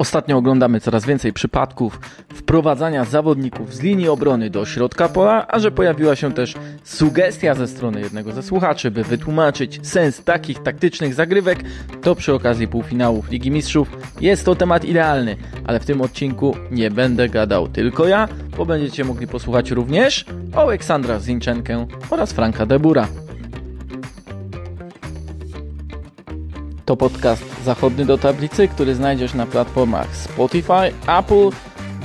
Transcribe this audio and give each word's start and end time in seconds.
Ostatnio 0.00 0.36
oglądamy 0.36 0.80
coraz 0.80 1.06
więcej 1.06 1.32
przypadków 1.32 2.00
wprowadzania 2.34 3.04
zawodników 3.04 3.74
z 3.74 3.80
linii 3.82 4.08
obrony 4.08 4.50
do 4.50 4.66
środka 4.66 5.08
pola, 5.08 5.46
a 5.48 5.58
że 5.58 5.70
pojawiła 5.70 6.16
się 6.16 6.32
też 6.32 6.54
sugestia 6.84 7.54
ze 7.54 7.68
strony 7.68 8.00
jednego 8.00 8.32
ze 8.32 8.42
słuchaczy, 8.42 8.90
by 8.90 9.04
wytłumaczyć 9.04 9.86
sens 9.86 10.24
takich 10.24 10.62
taktycznych 10.62 11.14
zagrywek, 11.14 11.58
to 12.02 12.14
przy 12.14 12.34
okazji 12.34 12.68
półfinałów 12.68 13.30
Ligi 13.30 13.50
Mistrzów 13.50 13.88
jest 14.20 14.44
to 14.44 14.54
temat 14.54 14.84
idealny, 14.84 15.36
ale 15.64 15.80
w 15.80 15.86
tym 15.86 16.00
odcinku 16.00 16.56
nie 16.70 16.90
będę 16.90 17.28
gadał 17.28 17.68
tylko 17.68 18.08
ja, 18.08 18.28
bo 18.56 18.66
będziecie 18.66 19.04
mogli 19.04 19.26
posłuchać 19.26 19.70
również 19.70 20.24
Aleksandra 20.56 21.18
Zinczenkę 21.18 21.86
oraz 22.10 22.32
Franka 22.32 22.66
Debura. 22.66 23.08
To 26.90 26.96
podcast 26.96 27.62
zachodny 27.64 28.04
do 28.04 28.18
tablicy, 28.18 28.68
który 28.68 28.94
znajdziesz 28.94 29.34
na 29.34 29.46
platformach 29.46 30.16
Spotify, 30.16 30.92
Apple, 31.18 31.50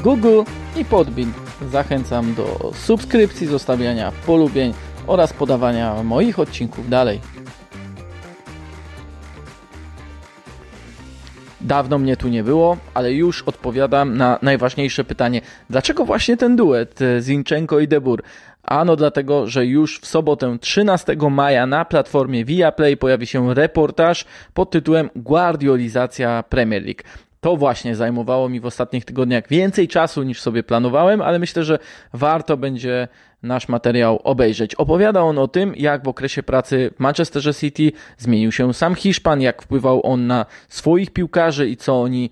Google 0.03 0.41
i 0.75 0.85
Podbean. 0.85 1.33
Zachęcam 1.71 2.33
do 2.33 2.71
subskrypcji, 2.73 3.47
zostawiania 3.47 4.11
polubień 4.25 4.73
oraz 5.07 5.33
podawania 5.33 6.03
moich 6.03 6.39
odcinków 6.39 6.89
dalej. 6.89 7.21
Dawno 11.61 11.97
mnie 11.97 12.17
tu 12.17 12.27
nie 12.27 12.43
było, 12.43 12.77
ale 12.93 13.13
już 13.13 13.41
odpowiadam 13.41 14.17
na 14.17 14.39
najważniejsze 14.41 15.03
pytanie. 15.03 15.41
Dlaczego 15.69 16.05
właśnie 16.05 16.37
ten 16.37 16.55
duet 16.55 16.99
Zinchenko 17.21 17.79
i 17.79 17.87
Debur? 17.87 18.23
Ano 18.65 18.95
dlatego, 18.95 19.47
że 19.47 19.65
już 19.65 19.99
w 19.99 20.05
sobotę 20.05 20.57
13 20.61 21.17
maja 21.31 21.65
na 21.65 21.85
platformie 21.85 22.45
Viaplay 22.45 22.97
pojawi 22.97 23.27
się 23.27 23.53
reportaż 23.53 24.25
pod 24.53 24.71
tytułem 24.71 25.09
Guardiolizacja 25.15 26.43
Premier 26.43 26.83
League. 26.83 27.01
To 27.41 27.57
właśnie 27.57 27.95
zajmowało 27.95 28.49
mi 28.49 28.59
w 28.59 28.65
ostatnich 28.65 29.05
tygodniach 29.05 29.47
więcej 29.49 29.87
czasu 29.87 30.23
niż 30.23 30.41
sobie 30.41 30.63
planowałem, 30.63 31.21
ale 31.21 31.39
myślę, 31.39 31.63
że 31.63 31.79
warto 32.13 32.57
będzie 32.57 33.07
nasz 33.43 33.67
materiał 33.67 34.19
obejrzeć. 34.23 34.75
Opowiada 34.75 35.21
on 35.21 35.37
o 35.37 35.47
tym, 35.47 35.73
jak 35.75 36.03
w 36.03 36.07
okresie 36.07 36.43
pracy 36.43 36.91
w 36.95 36.99
Manchesterze 36.99 37.53
City 37.53 37.91
zmienił 38.17 38.51
się 38.51 38.73
sam 38.73 38.95
Hiszpan, 38.95 39.41
jak 39.41 39.61
wpływał 39.61 40.05
on 40.05 40.27
na 40.27 40.45
swoich 40.69 41.13
piłkarzy 41.13 41.69
i 41.69 41.77
co 41.77 42.01
oni 42.01 42.29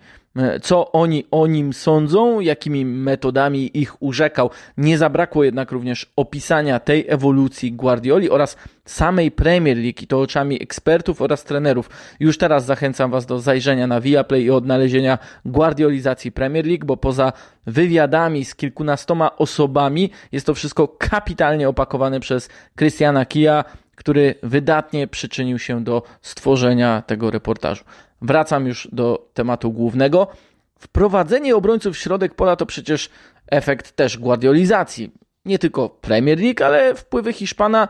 co 0.62 0.92
oni 0.92 1.26
o 1.32 1.48
nim 1.48 1.74
sądzą, 1.74 2.40
jakimi 2.40 2.86
metodami 2.86 3.78
ich 3.78 4.04
urzekał. 4.04 4.50
Nie 4.78 4.98
zabrakło 4.98 5.44
jednak 5.44 5.72
również 5.72 6.12
opisania 6.16 6.80
tej 6.80 7.06
ewolucji 7.08 7.72
Guardioli 7.72 8.30
oraz 8.30 8.58
samej 8.86 9.32
Premier 9.32 9.78
League 9.78 10.02
i 10.02 10.08
to 10.08 10.22
oczami 10.22 10.64
ekspertów 10.64 11.22
oraz 11.22 11.44
trenerów. 11.44 11.90
Już 12.20 12.38
teraz 12.38 12.66
zachęcam 12.66 13.12
Was 13.12 13.26
do 13.26 13.40
zajrzenia 13.40 13.88
na 13.88 14.02
Viaplay 14.02 14.44
i 14.44 14.52
odnalezienia 14.52 15.18
guardiolizacji 15.46 16.32
Premier 16.32 16.66
League, 16.66 16.86
bo 16.86 16.98
poza 16.98 17.34
wywiadami 17.66 18.46
z 18.46 18.56
kilkunastoma 18.56 19.38
osobami 19.38 20.10
jest 20.32 20.46
to 20.46 20.54
wszystko 20.54 20.88
kapitalnie 20.88 21.70
opakowane 21.70 22.20
przez 22.20 22.50
Christiana 22.78 23.26
Kia, 23.26 23.64
który 23.96 24.36
wydatnie 24.44 25.08
przyczynił 25.08 25.60
się 25.60 25.84
do 25.84 26.04
stworzenia 26.22 27.02
tego 27.02 27.32
reportażu. 27.32 27.84
Wracam 28.24 28.68
już 28.68 28.88
do 28.92 29.30
tematu 29.34 29.72
głównego. 29.72 30.28
Wprowadzenie 30.80 31.56
obrońców 31.56 31.96
w 31.96 32.00
środek 32.00 32.36
pola 32.36 32.56
to 32.56 32.66
przecież 32.66 33.10
efekt 33.52 33.92
też 33.92 34.18
guardiolizacji. 34.18 35.12
Nie 35.46 35.60
tylko 35.60 35.90
Premier 35.90 36.40
League, 36.40 36.64
ale 36.64 36.96
wpływy 36.96 37.34
Hiszpana 37.34 37.88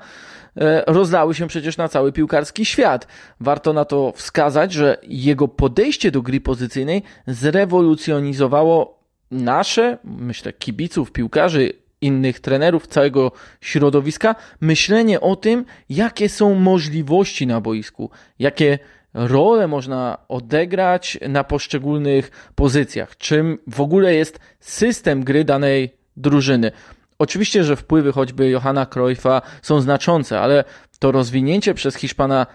e, 0.58 0.84
rozlały 0.88 1.36
się 1.36 1.48
przecież 1.48 1.78
na 1.78 1.88
cały 1.88 2.12
piłkarski 2.12 2.66
świat. 2.66 3.08
Warto 3.40 3.74
na 3.74 3.86
to 3.86 4.14
wskazać, 4.16 4.74
że 4.74 4.98
jego 5.04 5.48
podejście 5.48 6.12
do 6.12 6.22
gry 6.22 6.42
pozycyjnej 6.42 7.04
zrewolucjonizowało 7.28 9.00
nasze, 9.32 9.98
myślę, 10.04 10.54
kibiców, 10.54 11.12
piłkarzy, 11.12 11.74
innych 12.02 12.40
trenerów, 12.40 12.88
całego 12.88 13.32
środowiska, 13.62 14.36
myślenie 14.62 15.22
o 15.22 15.36
tym, 15.36 15.66
jakie 15.90 16.30
są 16.30 16.56
możliwości 16.56 17.48
na 17.48 17.62
boisku, 17.62 18.10
jakie 18.40 18.80
rolę 19.14 19.68
można 19.68 20.18
odegrać 20.28 21.20
na 21.30 21.44
poszczególnych 21.44 22.52
pozycjach, 22.56 23.18
czym 23.18 23.58
w 23.68 23.82
ogóle 23.82 24.16
jest 24.16 24.40
system 24.60 25.24
gry 25.24 25.44
danej 25.44 25.98
drużyny. 26.18 26.72
Oczywiście, 27.20 27.64
że 27.64 27.76
wpływy 27.76 28.12
choćby 28.12 28.50
Johanna 28.50 28.86
Cruyffa 28.86 29.42
są 29.62 29.82
znaczące, 29.82 30.40
ale 30.40 30.64
to 31.00 31.12
rozwinięcie 31.12 31.74
przez 31.74 31.96
Hiszpana 31.96 32.46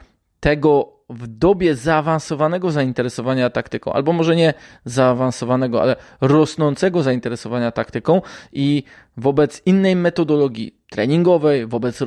tego 0.41 0.99
w 1.11 1.27
dobie 1.27 1.75
zaawansowanego 1.75 2.71
zainteresowania 2.71 3.51
taktyką, 3.51 3.93
albo 3.93 4.13
może 4.13 4.37
nie 4.37 4.55
zaawansowanego, 4.85 5.83
ale 5.83 5.97
rosnącego 6.21 7.03
zainteresowania 7.03 7.71
taktyką 7.71 8.23
i 8.53 8.83
wobec 9.17 9.63
innej 9.67 9.97
metodologii 9.97 10.75
treningowej, 10.91 11.67
wobec 11.67 12.03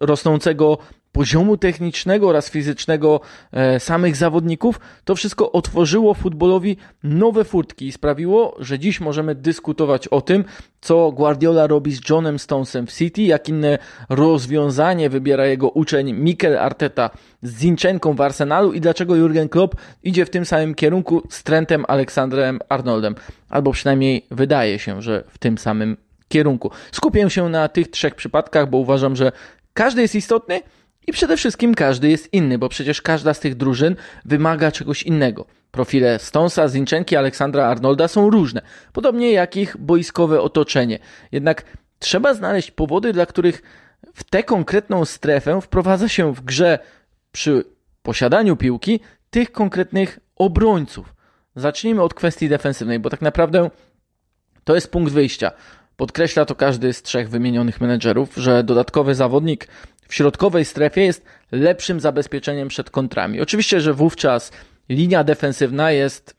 rosnącego 0.00 0.78
poziomu 1.14 1.56
technicznego 1.56 2.28
oraz 2.28 2.50
fizycznego 2.50 3.20
e, 3.52 3.80
samych 3.80 4.16
zawodników, 4.16 4.80
to 5.04 5.14
wszystko 5.14 5.52
otworzyło 5.52 6.14
futbolowi 6.14 6.76
nowe 7.02 7.44
furtki 7.44 7.86
i 7.86 7.92
sprawiło, 7.92 8.56
że 8.58 8.78
dziś 8.78 9.00
możemy 9.00 9.34
dyskutować 9.34 10.08
o 10.08 10.20
tym, 10.20 10.44
co 10.80 11.12
Guardiola 11.12 11.66
robi 11.66 11.92
z 11.92 12.08
Johnem 12.10 12.38
Stonesem 12.38 12.86
w 12.86 12.92
City, 12.92 13.22
jak 13.22 13.48
inne 13.48 13.78
rozwiązanie 14.08 15.10
wybiera 15.10 15.46
jego 15.46 15.68
uczeń 15.68 16.12
Mikel 16.12 16.58
Arteta 16.58 17.10
z 17.42 17.58
Zinchenką 17.58 18.14
w 18.14 18.20
Arsenalu 18.20 18.72
i 18.72 18.80
dlaczego 18.80 19.16
Jurgen 19.16 19.48
Klopp 19.48 19.74
idzie 20.02 20.26
w 20.26 20.30
tym 20.30 20.44
samym 20.44 20.74
kierunku 20.74 21.22
z 21.30 21.42
Trentem 21.42 21.84
Aleksandrem 21.88 22.58
Arnoldem. 22.68 23.14
Albo 23.48 23.72
przynajmniej 23.72 24.26
wydaje 24.30 24.78
się, 24.78 25.02
że 25.02 25.24
w 25.28 25.38
tym 25.38 25.58
samym 25.58 25.96
kierunku. 26.28 26.70
Skupię 26.92 27.30
się 27.30 27.48
na 27.48 27.68
tych 27.68 27.90
trzech 27.90 28.14
przypadkach, 28.14 28.70
bo 28.70 28.78
uważam, 28.78 29.16
że 29.16 29.32
każdy 29.74 30.02
jest 30.02 30.14
istotny, 30.14 30.60
i 31.06 31.12
przede 31.12 31.36
wszystkim 31.36 31.74
każdy 31.74 32.08
jest 32.08 32.32
inny, 32.32 32.58
bo 32.58 32.68
przecież 32.68 33.02
każda 33.02 33.34
z 33.34 33.40
tych 33.40 33.54
drużyn 33.54 33.96
wymaga 34.24 34.72
czegoś 34.72 35.02
innego. 35.02 35.46
Profile 35.70 36.18
Stonesa, 36.18 36.68
Zinchenki, 36.68 37.16
Aleksandra 37.16 37.66
Arnolda 37.66 38.08
są 38.08 38.30
różne, 38.30 38.62
podobnie 38.92 39.32
jak 39.32 39.56
ich 39.56 39.76
boiskowe 39.76 40.40
otoczenie. 40.40 40.98
Jednak 41.32 41.64
trzeba 41.98 42.34
znaleźć 42.34 42.70
powody, 42.70 43.12
dla 43.12 43.26
których 43.26 43.62
w 44.14 44.24
tę 44.24 44.42
konkretną 44.42 45.04
strefę 45.04 45.60
wprowadza 45.60 46.08
się 46.08 46.34
w 46.34 46.40
grze 46.40 46.78
przy 47.32 47.64
posiadaniu 48.02 48.56
piłki 48.56 49.00
tych 49.30 49.52
konkretnych 49.52 50.18
obrońców. 50.36 51.14
Zacznijmy 51.56 52.02
od 52.02 52.14
kwestii 52.14 52.48
defensywnej, 52.48 52.98
bo 52.98 53.10
tak 53.10 53.22
naprawdę 53.22 53.70
to 54.64 54.74
jest 54.74 54.90
punkt 54.90 55.12
wyjścia. 55.12 55.52
Podkreśla 55.96 56.44
to 56.44 56.54
każdy 56.54 56.92
z 56.92 57.02
trzech 57.02 57.28
wymienionych 57.28 57.80
menedżerów, 57.80 58.34
że 58.36 58.64
dodatkowy 58.64 59.14
zawodnik 59.14 59.68
w 60.08 60.14
środkowej 60.14 60.64
strefie 60.64 61.00
jest 61.00 61.24
lepszym 61.52 62.00
zabezpieczeniem 62.00 62.68
przed 62.68 62.90
kontrami. 62.90 63.40
Oczywiście, 63.40 63.80
że 63.80 63.94
wówczas 63.94 64.52
linia 64.88 65.24
defensywna 65.24 65.90
jest 65.92 66.36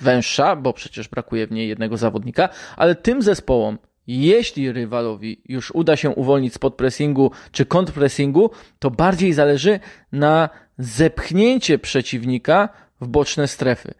węższa, 0.00 0.56
bo 0.56 0.72
przecież 0.72 1.08
brakuje 1.08 1.46
w 1.46 1.52
niej 1.52 1.68
jednego 1.68 1.96
zawodnika, 1.96 2.48
ale 2.76 2.94
tym 2.94 3.22
zespołom, 3.22 3.78
jeśli 4.06 4.72
rywalowi 4.72 5.42
już 5.48 5.70
uda 5.70 5.96
się 5.96 6.10
uwolnić 6.10 6.54
spod 6.54 6.74
pressingu 6.74 7.30
czy 7.52 7.66
kontrpressingu, 7.66 8.50
to 8.78 8.90
bardziej 8.90 9.32
zależy 9.32 9.80
na 10.12 10.48
zepchnięcie 10.78 11.78
przeciwnika 11.78 12.68
w 13.00 13.08
boczne 13.08 13.48
strefy. 13.48 13.94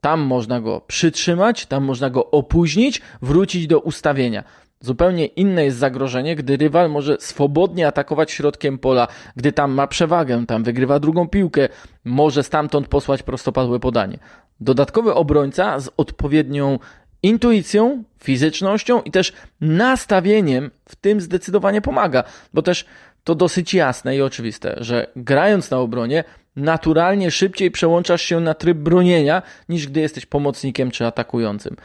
Tam 0.00 0.20
można 0.20 0.60
go 0.60 0.80
przytrzymać, 0.80 1.66
tam 1.66 1.84
można 1.84 2.10
go 2.10 2.30
opóźnić, 2.30 3.00
wrócić 3.22 3.66
do 3.66 3.80
ustawienia. 3.80 4.44
Zupełnie 4.84 5.26
inne 5.26 5.64
jest 5.64 5.76
zagrożenie, 5.76 6.36
gdy 6.36 6.56
rywal 6.56 6.90
może 6.90 7.16
swobodnie 7.20 7.86
atakować 7.86 8.30
środkiem 8.30 8.78
pola, 8.78 9.08
gdy 9.36 9.52
tam 9.52 9.72
ma 9.72 9.86
przewagę, 9.86 10.46
tam 10.46 10.64
wygrywa 10.64 10.98
drugą 10.98 11.28
piłkę, 11.28 11.68
może 12.04 12.42
stamtąd 12.42 12.88
posłać 12.88 13.22
prostopadłe 13.22 13.80
podanie. 13.80 14.18
Dodatkowy 14.60 15.14
obrońca 15.14 15.80
z 15.80 15.90
odpowiednią 15.96 16.78
intuicją, 17.22 18.04
fizycznością 18.22 19.02
i 19.02 19.10
też 19.10 19.32
nastawieniem 19.60 20.70
w 20.88 20.96
tym 20.96 21.20
zdecydowanie 21.20 21.80
pomaga, 21.80 22.24
bo 22.54 22.62
też 22.62 22.84
to 23.24 23.34
dosyć 23.34 23.74
jasne 23.74 24.16
i 24.16 24.22
oczywiste, 24.22 24.76
że 24.80 25.06
grając 25.16 25.70
na 25.70 25.78
obronie 25.78 26.24
naturalnie 26.56 27.30
szybciej 27.30 27.70
przełączasz 27.70 28.22
się 28.22 28.40
na 28.40 28.54
tryb 28.54 28.78
bronienia 28.78 29.42
niż 29.68 29.86
gdy 29.86 30.00
jesteś 30.00 30.26
pomocnikiem 30.26 30.90
czy 30.90 31.06
atakującym. 31.06 31.76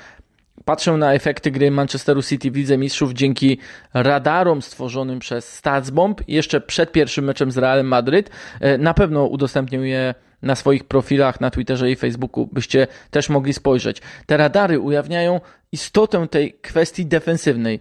Patrzę 0.69 0.91
na 0.91 1.13
efekty 1.13 1.51
gry 1.51 1.71
Manchesteru 1.71 2.23
City 2.23 2.51
w 2.51 2.55
Lidze 2.55 2.77
Mistrzów 2.77 3.13
dzięki 3.13 3.57
radarom 3.93 4.61
stworzonym 4.61 5.19
przez 5.19 5.53
Statsbomb 5.53 6.21
jeszcze 6.27 6.61
przed 6.61 6.91
pierwszym 6.91 7.25
meczem 7.25 7.51
z 7.51 7.57
Realem 7.57 7.87
Madryt. 7.87 8.29
E, 8.59 8.77
na 8.77 8.93
pewno 8.93 9.25
udostępnię 9.25 9.79
je 9.79 10.15
na 10.41 10.55
swoich 10.55 10.83
profilach 10.83 11.41
na 11.41 11.49
Twitterze 11.51 11.91
i 11.91 11.95
Facebooku, 11.95 12.49
byście 12.51 12.87
też 13.11 13.29
mogli 13.29 13.53
spojrzeć. 13.53 14.01
Te 14.25 14.37
radary 14.37 14.79
ujawniają 14.79 15.41
istotę 15.71 16.27
tej 16.27 16.53
kwestii 16.53 17.05
defensywnej. 17.05 17.79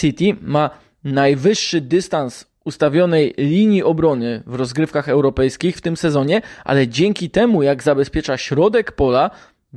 City 0.00 0.36
ma 0.40 0.70
najwyższy 1.04 1.80
dystans 1.80 2.46
ustawionej 2.64 3.34
linii 3.38 3.82
obrony 3.82 4.42
w 4.46 4.54
rozgrywkach 4.54 5.08
europejskich 5.08 5.76
w 5.76 5.80
tym 5.80 5.96
sezonie, 5.96 6.42
ale 6.64 6.88
dzięki 6.88 7.30
temu, 7.30 7.62
jak 7.62 7.82
zabezpiecza 7.82 8.36
środek 8.36 8.92
pola, 8.92 9.30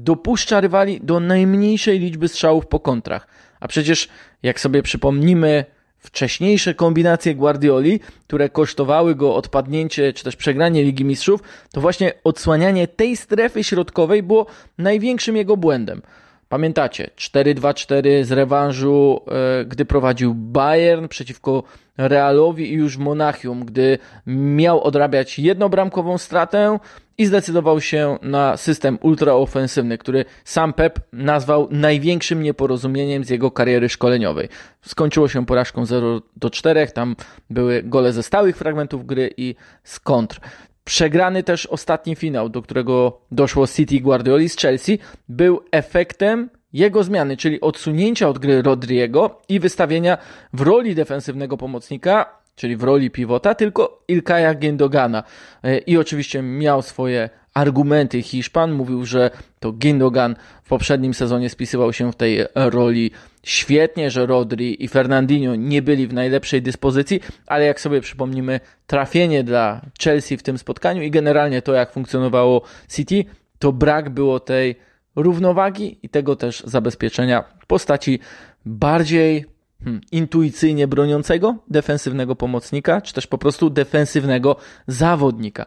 dopuszcza 0.04 0.62
rywali 0.62 1.00
do 1.04 1.20
najmniejszej 1.20 2.00
liczby 2.00 2.28
strzałów 2.28 2.68
po 2.68 2.80
kontrach. 2.80 3.28
A 3.60 3.68
przecież, 3.68 4.10
jak 4.44 4.60
sobie 4.60 4.84
przypomnimy 4.84 5.66
wcześniejsze 6.00 6.74
kombinacje 6.74 7.36
Guardioli, 7.36 8.00
które 8.28 8.50
kosztowały 8.50 9.16
go 9.16 9.36
odpadnięcie 9.36 10.14
czy 10.14 10.24
też 10.24 10.36
przegranie 10.36 10.84
Ligi 10.84 11.06
Mistrzów, 11.06 11.42
to 11.72 11.82
właśnie 11.82 12.14
odsłanianie 12.24 12.88
tej 12.88 13.18
strefy 13.18 13.64
środkowej 13.64 14.24
było 14.24 14.46
największym 14.78 15.36
jego 15.36 15.58
błędem. 15.58 16.02
Pamiętacie, 16.50 17.10
4-2-4 17.18 18.24
z 18.24 18.32
rewanżu, 18.32 19.22
e, 19.28 19.66
gdy 19.66 19.86
prowadził 19.86 20.34
Bayern 20.36 21.08
przeciwko 21.08 21.64
Realowi 22.00 22.74
i 22.74 22.76
już 22.76 22.98
Monachium, 22.98 23.66
gdy 23.66 23.98
miał 24.28 24.84
odrabiać 24.84 25.40
jednobramkową 25.40 26.18
stratę 26.18 26.80
i 27.18 27.26
zdecydował 27.26 27.82
się 27.82 28.18
na 28.22 28.58
system 28.58 28.98
ultraofensywny, 29.02 29.98
który 29.98 30.26
sam 30.44 30.74
Pep 30.74 31.00
nazwał 31.14 31.68
największym 31.72 32.44
nieporozumieniem 32.44 33.24
z 33.24 33.30
jego 33.30 33.52
kariery 33.52 33.90
szkoleniowej. 33.90 34.50
Skończyło 34.82 35.28
się 35.28 35.46
porażką 35.46 35.86
0 35.86 36.22
do 36.36 36.50
4, 36.50 36.88
tam 36.88 37.16
były 37.50 37.84
gole 37.84 38.14
ze 38.14 38.24
stałych 38.24 38.58
fragmentów 38.58 39.06
gry 39.06 39.34
i 39.38 39.56
z 39.84 40.00
kontr. 40.00 40.40
Przegrany 40.84 41.44
też 41.44 41.66
ostatni 41.66 42.16
finał, 42.16 42.50
do 42.50 42.62
którego 42.62 43.22
doszło 43.32 43.68
City 43.68 44.00
Guardioli 44.00 44.50
z 44.50 44.58
Chelsea, 44.58 45.00
był 45.30 45.62
efektem 45.72 46.50
jego 46.74 47.04
zmiany, 47.04 47.38
czyli 47.38 47.62
odsunięcia 47.62 48.30
od 48.30 48.40
gry 48.40 48.62
Rodriego 48.62 49.42
i 49.50 49.60
wystawienia 49.60 50.18
w 50.54 50.62
roli 50.62 50.96
defensywnego 50.96 51.58
pomocnika, 51.58 52.40
czyli 52.56 52.78
w 52.78 52.84
roli 52.84 53.12
pivota, 53.12 53.56
tylko 53.56 54.04
Ilkaja 54.08 54.54
Gendogana. 54.54 55.24
E, 55.64 55.78
I 55.78 55.98
oczywiście 55.98 56.42
miał 56.42 56.82
swoje 56.82 57.30
argumenty 57.54 58.22
Hiszpan. 58.22 58.72
Mówił, 58.72 59.06
że 59.06 59.32
to 59.60 59.72
Gindogan 59.72 60.36
w 60.64 60.70
poprzednim 60.70 61.14
sezonie 61.14 61.50
spisywał 61.50 61.94
się 61.94 62.12
w 62.12 62.16
tej 62.16 62.40
roli 62.56 63.12
świetnie, 63.44 64.12
że 64.12 64.26
Rodri 64.26 64.84
i 64.84 64.88
Fernandinho 64.88 65.56
nie 65.56 65.82
byli 65.82 66.08
w 66.08 66.14
najlepszej 66.14 66.62
dyspozycji, 66.62 67.20
ale 67.48 67.66
jak 67.66 67.82
sobie 67.82 68.02
przypomnimy 68.02 68.60
trafienie 68.88 69.44
dla 69.44 69.82
Chelsea 70.04 70.38
w 70.38 70.44
tym 70.44 70.58
spotkaniu 70.58 71.02
i 71.02 71.12
generalnie 71.12 71.62
to, 71.62 71.74
jak 71.74 71.92
funkcjonowało 71.92 72.62
City, 72.90 73.26
to 73.60 73.74
brak 73.74 74.10
było 74.10 74.40
tej 74.40 74.76
równowagi 75.22 76.00
i 76.04 76.10
tego 76.10 76.36
też 76.36 76.64
zabezpieczenia 76.66 77.44
w 77.60 77.66
postaci 77.66 78.20
bardziej 78.66 79.46
hmm, 79.84 80.02
intuicyjnie 80.12 80.88
broniącego 80.88 81.56
defensywnego 81.68 82.36
pomocnika, 82.36 83.02
czy 83.02 83.14
też 83.14 83.28
po 83.28 83.38
prostu 83.38 83.70
defensywnego 83.70 84.56
zawodnika. 84.88 85.66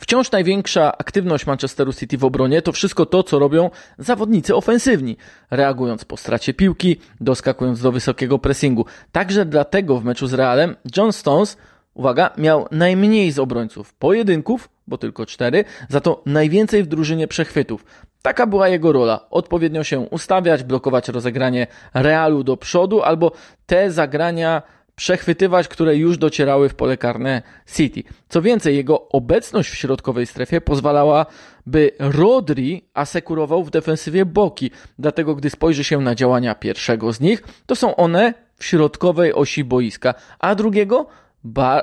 Wciąż 0.00 0.30
największa 0.30 0.98
aktywność 0.98 1.46
Manchesteru 1.46 1.92
City 1.92 2.18
w 2.18 2.24
obronie 2.24 2.62
to 2.62 2.72
wszystko 2.72 3.06
to, 3.06 3.22
co 3.22 3.38
robią 3.38 3.70
zawodnicy 3.98 4.56
ofensywni, 4.56 5.16
reagując 5.50 6.04
po 6.04 6.16
stracie 6.16 6.54
piłki, 6.54 6.96
doskakując 7.20 7.80
do 7.80 7.92
wysokiego 7.92 8.38
pressingu. 8.38 8.86
Także 9.12 9.44
dlatego 9.44 10.00
w 10.00 10.04
meczu 10.04 10.26
z 10.26 10.34
Realem 10.34 10.76
John 10.96 11.12
Stones, 11.12 11.56
uwaga, 11.94 12.30
miał 12.38 12.66
najmniej 12.70 13.32
z 13.32 13.38
obrońców 13.38 13.94
pojedynków, 13.94 14.68
bo 14.86 14.98
tylko 14.98 15.26
cztery, 15.26 15.64
za 15.88 16.00
to 16.00 16.22
najwięcej 16.26 16.82
w 16.82 16.86
drużynie 16.86 17.28
przechwytów. 17.28 17.84
Taka 18.22 18.46
była 18.46 18.68
jego 18.68 18.92
rola. 18.92 19.26
Odpowiednio 19.30 19.84
się 19.84 20.00
ustawiać, 20.00 20.62
blokować 20.62 21.08
rozegranie 21.08 21.66
Realu 21.94 22.44
do 22.44 22.56
przodu 22.56 23.02
albo 23.02 23.32
te 23.66 23.90
zagrania 23.90 24.62
przechwytywać, 24.96 25.68
które 25.68 25.96
już 25.96 26.18
docierały 26.18 26.68
w 26.68 26.74
pole 26.74 26.96
karne 26.96 27.42
City. 27.76 28.02
Co 28.28 28.42
więcej, 28.42 28.76
jego 28.76 29.08
obecność 29.08 29.70
w 29.70 29.74
środkowej 29.74 30.26
strefie 30.26 30.60
pozwalała, 30.60 31.26
by 31.66 31.90
Rodri 31.98 32.88
asekurował 32.94 33.64
w 33.64 33.70
defensywie 33.70 34.26
boki. 34.26 34.70
Dlatego, 34.98 35.34
gdy 35.34 35.50
spojrzy 35.50 35.84
się 35.84 36.00
na 36.00 36.14
działania 36.14 36.54
pierwszego 36.54 37.12
z 37.12 37.20
nich, 37.20 37.42
to 37.66 37.76
są 37.76 37.96
one 37.96 38.34
w 38.56 38.64
środkowej 38.64 39.34
osi 39.34 39.64
boiska, 39.64 40.14
a 40.38 40.54
drugiego 40.54 41.06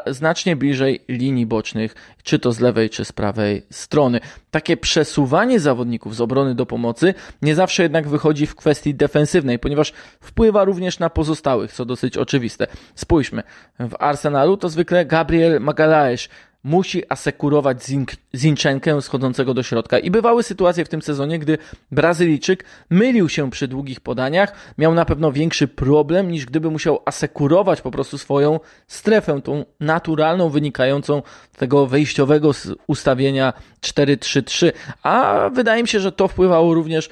znacznie 0.07 0.55
bliżej 0.55 0.99
linii 1.07 1.45
bocznych, 1.45 1.95
czy 2.23 2.39
to 2.39 2.51
z 2.51 2.59
lewej, 2.59 2.89
czy 2.89 3.05
z 3.05 3.11
prawej 3.11 3.65
strony. 3.71 4.19
Takie 4.51 4.77
przesuwanie 4.77 5.59
zawodników 5.59 6.15
z 6.15 6.21
obrony 6.21 6.55
do 6.55 6.65
pomocy 6.65 7.13
nie 7.41 7.55
zawsze 7.55 7.83
jednak 7.83 8.07
wychodzi 8.07 8.47
w 8.47 8.55
kwestii 8.55 8.95
defensywnej, 8.95 9.59
ponieważ 9.59 9.93
wpływa 10.21 10.63
również 10.63 10.99
na 10.99 11.09
pozostałych, 11.09 11.73
co 11.73 11.85
dosyć 11.85 12.17
oczywiste. 12.17 12.67
Spójrzmy, 12.95 13.43
w 13.79 13.95
Arsenalu 13.99 14.57
to 14.57 14.69
zwykle 14.69 15.05
Gabriel 15.05 15.61
Magalhaes 15.61 16.29
musi 16.67 17.03
asekurować 17.09 17.77
Zinchenkę 18.35 19.01
schodzącego 19.01 19.53
do 19.53 19.63
środka. 19.63 19.99
I 19.99 20.11
bywały 20.11 20.43
sytuacje 20.43 20.85
w 20.85 20.89
tym 20.89 21.01
sezonie, 21.01 21.39
gdy 21.39 21.57
Brazylijczyk 21.91 22.65
mylił 22.89 23.29
się 23.29 23.49
przy 23.51 23.67
długich 23.67 23.99
podaniach, 23.99 24.51
miał 24.77 24.93
na 24.93 25.05
pewno 25.05 25.31
większy 25.31 25.67
problem 25.67 26.31
niż 26.31 26.45
gdyby 26.45 26.71
musiał 26.71 26.99
asekurować 27.05 27.81
po 27.81 27.91
prostu 27.91 28.17
swoją 28.17 28.59
strefę, 28.87 29.41
tą 29.41 29.65
naturalną, 29.79 30.49
wynikającą 30.49 31.21
z 31.53 31.57
tego 31.57 31.87
wejściowego 31.87 32.51
ustawienia 32.87 33.53
4-3-3. 33.81 34.71
A 35.03 35.49
wydaje 35.53 35.81
mi 35.81 35.87
się, 35.87 35.99
że 35.99 36.11
to 36.11 36.27
wpływało 36.27 36.73
również 36.73 37.09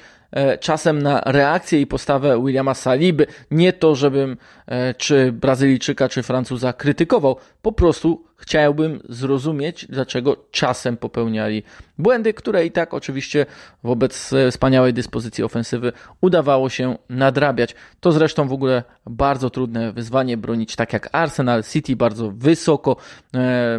czasem 0.60 1.02
na 1.02 1.20
reakcję 1.20 1.80
i 1.80 1.86
postawę 1.86 2.42
Williama 2.44 2.74
Saliby. 2.74 3.26
Nie 3.50 3.72
to, 3.72 3.94
żebym 3.94 4.36
e, 4.66 4.94
czy 4.94 5.32
Brazylijczyka, 5.32 6.08
czy 6.08 6.22
Francuza 6.22 6.72
krytykował, 6.72 7.36
po 7.62 7.72
prostu 7.72 8.26
chciałbym 8.36 9.00
zrozumieć, 9.08 9.86
dlaczego 9.88 10.36
czasem 10.50 10.96
popełniali 10.96 11.62
błędy, 11.98 12.34
które 12.34 12.66
i 12.66 12.70
tak 12.70 12.94
oczywiście 12.94 13.46
wobec 13.82 14.32
e, 14.32 14.50
wspaniałej 14.50 14.94
dyspozycji 14.94 15.44
ofensywy 15.44 15.92
udawało 16.20 16.68
się 16.68 16.96
nadrabiać. 17.08 17.74
To 18.00 18.12
zresztą 18.12 18.48
w 18.48 18.52
ogóle 18.52 18.82
bardzo 19.06 19.50
trudne 19.50 19.92
wyzwanie 19.92 20.36
bronić, 20.36 20.76
tak 20.76 20.92
jak 20.92 21.08
Arsenal 21.12 21.64
City, 21.64 21.96
bardzo 21.96 22.30
wysoko 22.30 22.96
e, 23.34 23.78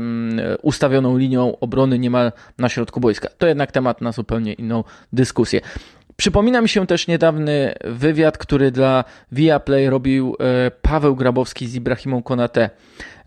ustawioną 0.61 1.17
linią 1.17 1.59
obrony 1.59 1.99
niemal 1.99 2.31
na 2.57 2.69
środku 2.69 2.99
boiska. 2.99 3.29
To 3.37 3.47
jednak 3.47 3.71
temat 3.71 4.01
na 4.01 4.11
zupełnie 4.11 4.53
inną 4.53 4.83
dyskusję. 5.13 5.61
Przypomina 6.17 6.61
mi 6.61 6.69
się 6.69 6.87
też 6.87 7.07
niedawny 7.07 7.73
wywiad, 7.83 8.37
który 8.37 8.71
dla 8.71 9.03
Viaplay 9.31 9.89
robił 9.89 10.35
e, 10.39 10.71
Paweł 10.71 11.15
Grabowski 11.15 11.67
z 11.67 11.75
Ibrahimą 11.75 12.23
Konate. 12.23 12.69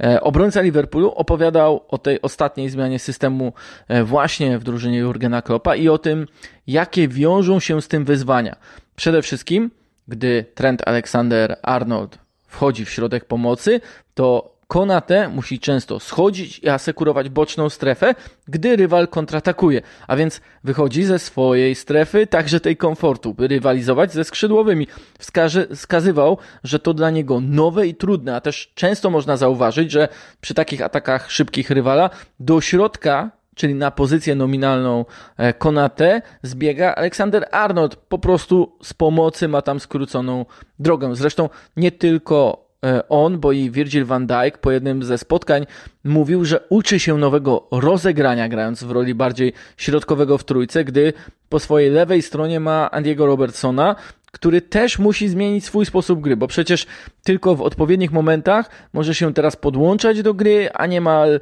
E, 0.03 0.21
obrońca 0.21 0.61
Liverpoolu 0.61 1.11
opowiadał 1.11 1.85
o 1.89 1.99
tej 1.99 2.23
ostatniej 2.23 2.69
zmianie 2.69 2.99
systemu 2.99 3.53
e, 3.89 4.05
właśnie 4.05 4.59
w 4.59 4.65
drużynie 4.65 4.99
Jurgena 4.99 5.43
Kloppa 5.43 5.77
i 5.77 5.89
o 5.89 5.99
tym, 5.99 6.27
jakie 6.67 7.09
wiążą 7.09 7.61
się 7.61 7.83
z 7.83 7.89
tym 7.89 8.05
wyzwania. 8.05 8.57
Przede 8.97 9.23
wszystkim, 9.23 9.71
gdy 10.09 10.45
Trent 10.55 10.83
Alexander-Arnold 10.87 12.19
wchodzi 12.47 12.85
w 12.85 12.91
środek 12.91 13.25
pomocy, 13.25 13.81
to 14.15 14.57
Konate 14.71 15.29
musi 15.29 15.59
często 15.61 16.01
schodzić 16.01 16.59
i 16.59 16.69
asekurować 16.69 17.29
boczną 17.29 17.69
strefę, 17.69 18.15
gdy 18.49 18.77
rywal 18.77 19.09
kontratakuje, 19.09 19.83
a 20.07 20.17
więc 20.17 20.41
wychodzi 20.65 21.05
ze 21.05 21.19
swojej 21.19 21.75
strefy, 21.75 22.27
także 22.27 22.61
tej 22.61 22.77
komfortu, 22.77 23.35
by 23.35 23.49
rywalizować 23.49 24.13
ze 24.13 24.25
skrzydłowymi. 24.25 24.87
Wskaże, 25.19 25.67
wskazywał, 25.75 26.39
że 26.65 26.79
to 26.79 26.95
dla 26.95 27.11
niego 27.11 27.41
nowe 27.41 27.87
i 27.87 27.95
trudne, 27.95 28.37
a 28.37 28.41
też 28.41 28.73
często 28.75 29.11
można 29.11 29.37
zauważyć, 29.37 29.91
że 29.91 30.09
przy 30.41 30.55
takich 30.55 30.83
atakach 30.83 31.31
szybkich 31.31 31.71
rywala 31.71 32.11
do 32.41 32.61
środka 32.61 33.31
czyli 33.55 33.75
na 33.75 33.91
pozycję 33.91 34.35
nominalną 34.35 35.05
e, 35.37 35.53
Konate, 35.53 36.23
zbiega 36.43 36.95
Aleksander 36.95 37.49
Arnold. 37.51 37.97
Po 37.97 38.19
prostu 38.19 38.77
z 38.83 38.95
pomocy 38.95 39.49
ma 39.49 39.63
tam 39.63 39.81
skróconą 39.81 40.47
drogę. 40.79 41.15
Zresztą 41.17 41.49
nie 41.77 41.93
tylko 41.93 42.70
on, 43.09 43.39
bo 43.39 43.53
i 43.53 43.71
Virgil 43.71 44.05
van 44.05 44.27
Dijk 44.27 44.59
po 44.59 44.71
jednym 44.71 45.03
ze 45.03 45.19
spotkań 45.19 45.67
mówił, 46.05 46.45
że 46.45 46.61
uczy 46.69 47.01
się 47.01 47.19
nowego 47.19 47.69
rozegrania, 47.71 48.49
grając 48.49 48.85
w 48.85 48.91
roli 48.91 49.15
bardziej 49.15 49.53
środkowego 49.77 50.39
w 50.39 50.45
trójce, 50.45 50.85
gdy 50.85 51.13
po 51.49 51.59
swojej 51.59 51.91
lewej 51.91 52.23
stronie 52.23 52.61
ma 52.61 52.91
Andiego 52.91 53.27
Robertsona, 53.27 53.97
który 54.33 54.61
też 54.63 54.99
musi 54.99 55.29
zmienić 55.29 55.65
swój 55.65 55.87
sposób 55.87 56.21
gry, 56.21 56.37
bo 56.37 56.47
przecież 56.47 56.87
tylko 57.25 57.57
w 57.57 57.63
odpowiednich 57.63 58.13
momentach 58.13 58.71
może 58.93 59.15
się 59.15 59.35
teraz 59.35 59.57
podłączać 59.57 60.23
do 60.23 60.35
gry, 60.35 60.69
a 60.75 60.87
niemal, 60.87 61.41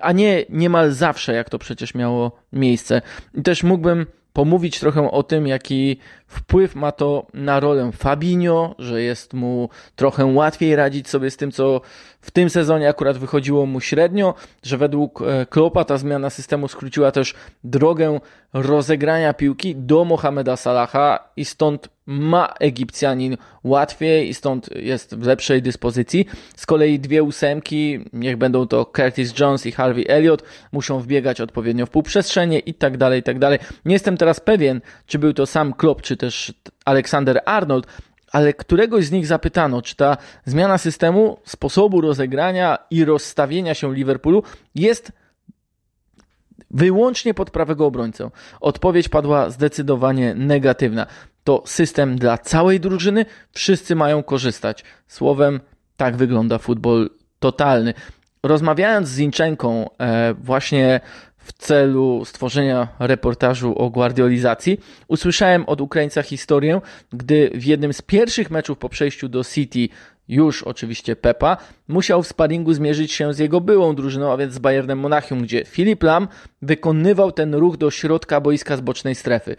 a 0.00 0.12
nie 0.12 0.44
niemal 0.48 0.92
zawsze, 0.92 1.34
jak 1.34 1.50
to 1.50 1.58
przecież 1.58 1.94
miało 1.94 2.32
miejsce. 2.52 3.02
I 3.34 3.42
też 3.42 3.62
mógłbym 3.62 4.06
pomówić 4.32 4.80
trochę 4.80 5.10
o 5.10 5.22
tym, 5.22 5.46
jaki 5.46 5.98
wpływ 6.34 6.74
ma 6.74 6.92
to 6.92 7.26
na 7.34 7.60
rolę 7.60 7.92
Fabinho, 7.92 8.74
że 8.78 9.02
jest 9.02 9.34
mu 9.34 9.68
trochę 9.96 10.26
łatwiej 10.26 10.76
radzić 10.76 11.08
sobie 11.08 11.30
z 11.30 11.36
tym, 11.36 11.52
co 11.52 11.80
w 12.20 12.30
tym 12.30 12.50
sezonie 12.50 12.88
akurat 12.88 13.18
wychodziło 13.18 13.66
mu 13.66 13.80
średnio, 13.80 14.34
że 14.62 14.78
według 14.78 15.22
e, 15.22 15.46
Klopa 15.46 15.84
ta 15.84 15.98
zmiana 15.98 16.30
systemu 16.30 16.68
skróciła 16.68 17.10
też 17.10 17.34
drogę 17.64 18.20
rozegrania 18.52 19.34
piłki 19.34 19.76
do 19.76 20.04
Mohameda 20.04 20.56
Salaha 20.56 21.28
i 21.36 21.44
stąd 21.44 21.88
ma 22.06 22.54
Egipcjanin 22.60 23.36
łatwiej 23.64 24.28
i 24.28 24.34
stąd 24.34 24.70
jest 24.76 25.14
w 25.14 25.26
lepszej 25.26 25.62
dyspozycji. 25.62 26.26
Z 26.56 26.66
kolei 26.66 26.98
dwie 26.98 27.22
ósemki, 27.22 27.98
niech 28.12 28.36
będą 28.36 28.66
to 28.66 28.86
Curtis 28.86 29.38
Jones 29.38 29.66
i 29.66 29.72
Harvey 29.72 30.04
Elliott, 30.08 30.42
muszą 30.72 31.00
wbiegać 31.00 31.40
odpowiednio 31.40 31.86
w 31.86 31.90
półprzestrzenie 31.90 32.58
i 32.58 32.74
tak 32.74 32.96
dalej, 32.96 33.20
i 33.20 33.22
tak 33.22 33.38
dalej. 33.38 33.58
Nie 33.84 33.92
jestem 33.92 34.16
teraz 34.16 34.40
pewien, 34.40 34.80
czy 35.06 35.18
był 35.18 35.32
to 35.32 35.46
sam 35.46 35.72
Klopp, 35.72 36.02
czy 36.02 36.16
też 36.24 36.54
Alexander 36.84 37.40
Arnold, 37.44 37.86
ale 38.32 38.52
któregoś 38.52 39.04
z 39.04 39.10
nich 39.10 39.26
zapytano, 39.26 39.82
czy 39.82 39.96
ta 39.96 40.16
zmiana 40.44 40.78
systemu, 40.78 41.38
sposobu 41.44 42.00
rozegrania 42.00 42.78
i 42.90 43.04
rozstawienia 43.04 43.74
się 43.74 43.94
Liverpoolu 43.94 44.42
jest 44.74 45.12
wyłącznie 46.70 47.34
pod 47.34 47.50
prawego 47.50 47.86
obrońcę. 47.86 48.30
Odpowiedź 48.60 49.08
padła 49.08 49.50
zdecydowanie 49.50 50.34
negatywna. 50.34 51.06
To 51.44 51.62
system 51.66 52.18
dla 52.18 52.38
całej 52.38 52.80
drużyny, 52.80 53.26
wszyscy 53.52 53.94
mają 53.94 54.22
korzystać. 54.22 54.84
Słowem, 55.06 55.60
tak 55.96 56.16
wygląda 56.16 56.58
futbol 56.58 57.10
totalny. 57.38 57.94
Rozmawiając 58.42 59.08
z 59.08 59.14
Zinczenką 59.14 59.90
e, 59.98 60.34
właśnie 60.34 61.00
w 61.44 61.52
celu 61.52 62.24
stworzenia 62.24 62.88
reportażu 62.98 63.78
o 63.78 63.90
guardiolizacji, 63.90 64.80
usłyszałem 65.08 65.64
od 65.66 65.80
Ukraińca 65.80 66.22
historię, 66.22 66.80
gdy 67.12 67.50
w 67.54 67.64
jednym 67.64 67.92
z 67.92 68.02
pierwszych 68.02 68.50
meczów 68.50 68.78
po 68.78 68.88
przejściu 68.88 69.28
do 69.28 69.44
City 69.44 69.88
już 70.28 70.62
oczywiście 70.62 71.16
Pepa, 71.16 71.56
musiał 71.88 72.22
w 72.22 72.26
sparingu 72.26 72.72
zmierzyć 72.72 73.12
się 73.12 73.34
z 73.34 73.38
jego 73.38 73.60
byłą 73.60 73.94
drużyną, 73.94 74.32
a 74.32 74.36
więc 74.36 74.54
z 74.54 74.58
Bayernem 74.58 74.98
Monachium, 74.98 75.42
gdzie 75.42 75.64
Filip 75.64 76.02
Lam 76.02 76.28
wykonywał 76.62 77.32
ten 77.32 77.54
ruch 77.54 77.76
do 77.76 77.90
środka 77.90 78.40
boiska 78.40 78.76
z 78.76 78.80
bocznej 78.80 79.14
strefy. 79.14 79.56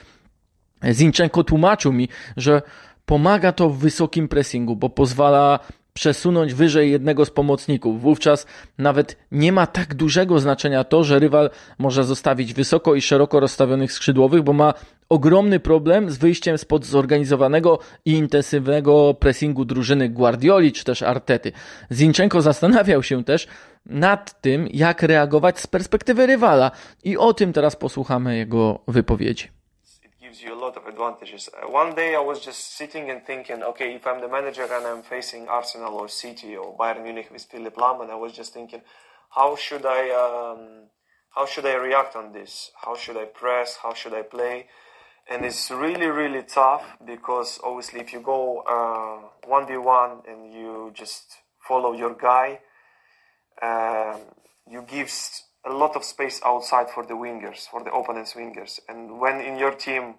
Zinchenko 0.92 1.44
tłumaczył 1.44 1.94
mi, 1.94 2.10
że 2.38 2.62
pomaga 3.06 3.52
to 3.52 3.70
w 3.70 3.78
wysokim 3.78 4.28
pressingu, 4.28 4.76
bo 4.76 4.90
pozwala 4.90 5.60
przesunąć 5.96 6.54
wyżej 6.54 6.92
jednego 6.92 7.26
z 7.26 7.30
pomocników. 7.30 8.02
Wówczas 8.02 8.46
nawet 8.78 9.18
nie 9.32 9.52
ma 9.52 9.68
tak 9.68 9.94
dużego 9.94 10.40
znaczenia 10.40 10.84
to, 10.84 11.04
że 11.04 11.20
rywal 11.20 11.50
może 11.78 12.04
zostawić 12.04 12.54
wysoko 12.54 12.96
i 12.96 13.02
szeroko 13.02 13.40
rozstawionych 13.40 13.92
skrzydłowych, 13.94 14.44
bo 14.44 14.54
ma 14.54 14.74
ogromny 15.10 15.60
problem 15.60 16.12
z 16.12 16.18
wyjściem 16.18 16.58
spod 16.58 16.86
zorganizowanego 16.86 17.80
i 18.06 18.12
intensywnego 18.12 19.14
pressingu 19.14 19.66
drużyny 19.66 20.10
Guardioli 20.10 20.72
czy 20.72 20.84
też 20.84 21.02
Artety. 21.02 21.52
Zinchenko 21.92 22.42
zastanawiał 22.42 23.04
się 23.04 23.24
też 23.24 23.48
nad 23.86 24.42
tym, 24.42 24.68
jak 24.74 25.04
reagować 25.04 25.60
z 25.60 25.68
perspektywy 25.68 26.26
rywala 26.26 26.72
i 27.04 27.18
o 27.18 27.34
tym 27.34 27.54
teraz 27.54 27.76
posłuchamy 27.76 28.38
jego 28.38 28.80
wypowiedzi. 28.88 29.55
Gives 30.36 30.44
you 30.44 30.54
a 30.54 30.60
lot 30.60 30.76
of 30.76 30.86
advantages. 30.86 31.50
Uh, 31.54 31.70
one 31.70 31.96
day 31.96 32.14
I 32.14 32.20
was 32.20 32.42
just 32.42 32.76
sitting 32.76 33.10
and 33.10 33.26
thinking, 33.26 33.64
okay, 33.64 33.96
if 33.96 34.06
I'm 34.06 34.20
the 34.20 34.28
manager 34.28 34.64
and 34.64 34.86
I'm 34.86 35.02
facing 35.02 35.48
Arsenal 35.48 35.94
or 35.94 36.10
City 36.10 36.58
or 36.58 36.76
Bayern 36.78 37.04
Munich 37.04 37.30
with 37.32 37.44
Philip 37.44 37.76
Lahm, 37.76 38.02
and 38.02 38.12
I 38.12 38.16
was 38.16 38.34
just 38.34 38.54
thinking, 38.54 38.82
how 39.30 39.56
should 39.56 39.86
I, 39.86 40.10
um, 40.10 40.90
how 41.30 41.46
should 41.46 41.66
I 41.66 41.76
react 41.76 42.18
on 42.18 42.34
this? 42.34 42.72
How 42.84 42.96
should 42.98 43.16
I 43.16 43.26
press? 43.26 43.78
How 43.82 43.94
should 43.94 44.14
I 44.14 44.24
play? 44.24 44.68
And 45.30 45.46
it's 45.46 45.72
really, 45.72 46.08
really 46.08 46.44
tough 46.44 46.84
because 47.06 47.60
obviously 47.64 48.02
if 48.02 48.12
you 48.12 48.20
go 48.20 48.60
uh, 48.60 49.48
one 49.48 49.68
v 49.68 49.78
one 49.78 50.22
and 50.28 50.54
you 50.54 50.92
just 50.94 51.38
follow 51.66 51.94
your 51.94 52.14
guy, 52.14 52.60
um, 53.62 54.20
you 54.70 54.84
give 54.86 55.10
a 55.66 55.72
lot 55.72 55.96
of 55.96 56.04
space 56.04 56.42
outside 56.46 56.90
for 56.90 57.06
the 57.06 57.14
wingers, 57.14 57.68
for 57.72 57.84
the 57.84 57.92
opponent's 57.92 58.34
wingers. 58.34 58.80
And 58.88 59.20
when 59.20 59.40
in 59.40 59.58
your 59.58 59.72
team 59.72 60.16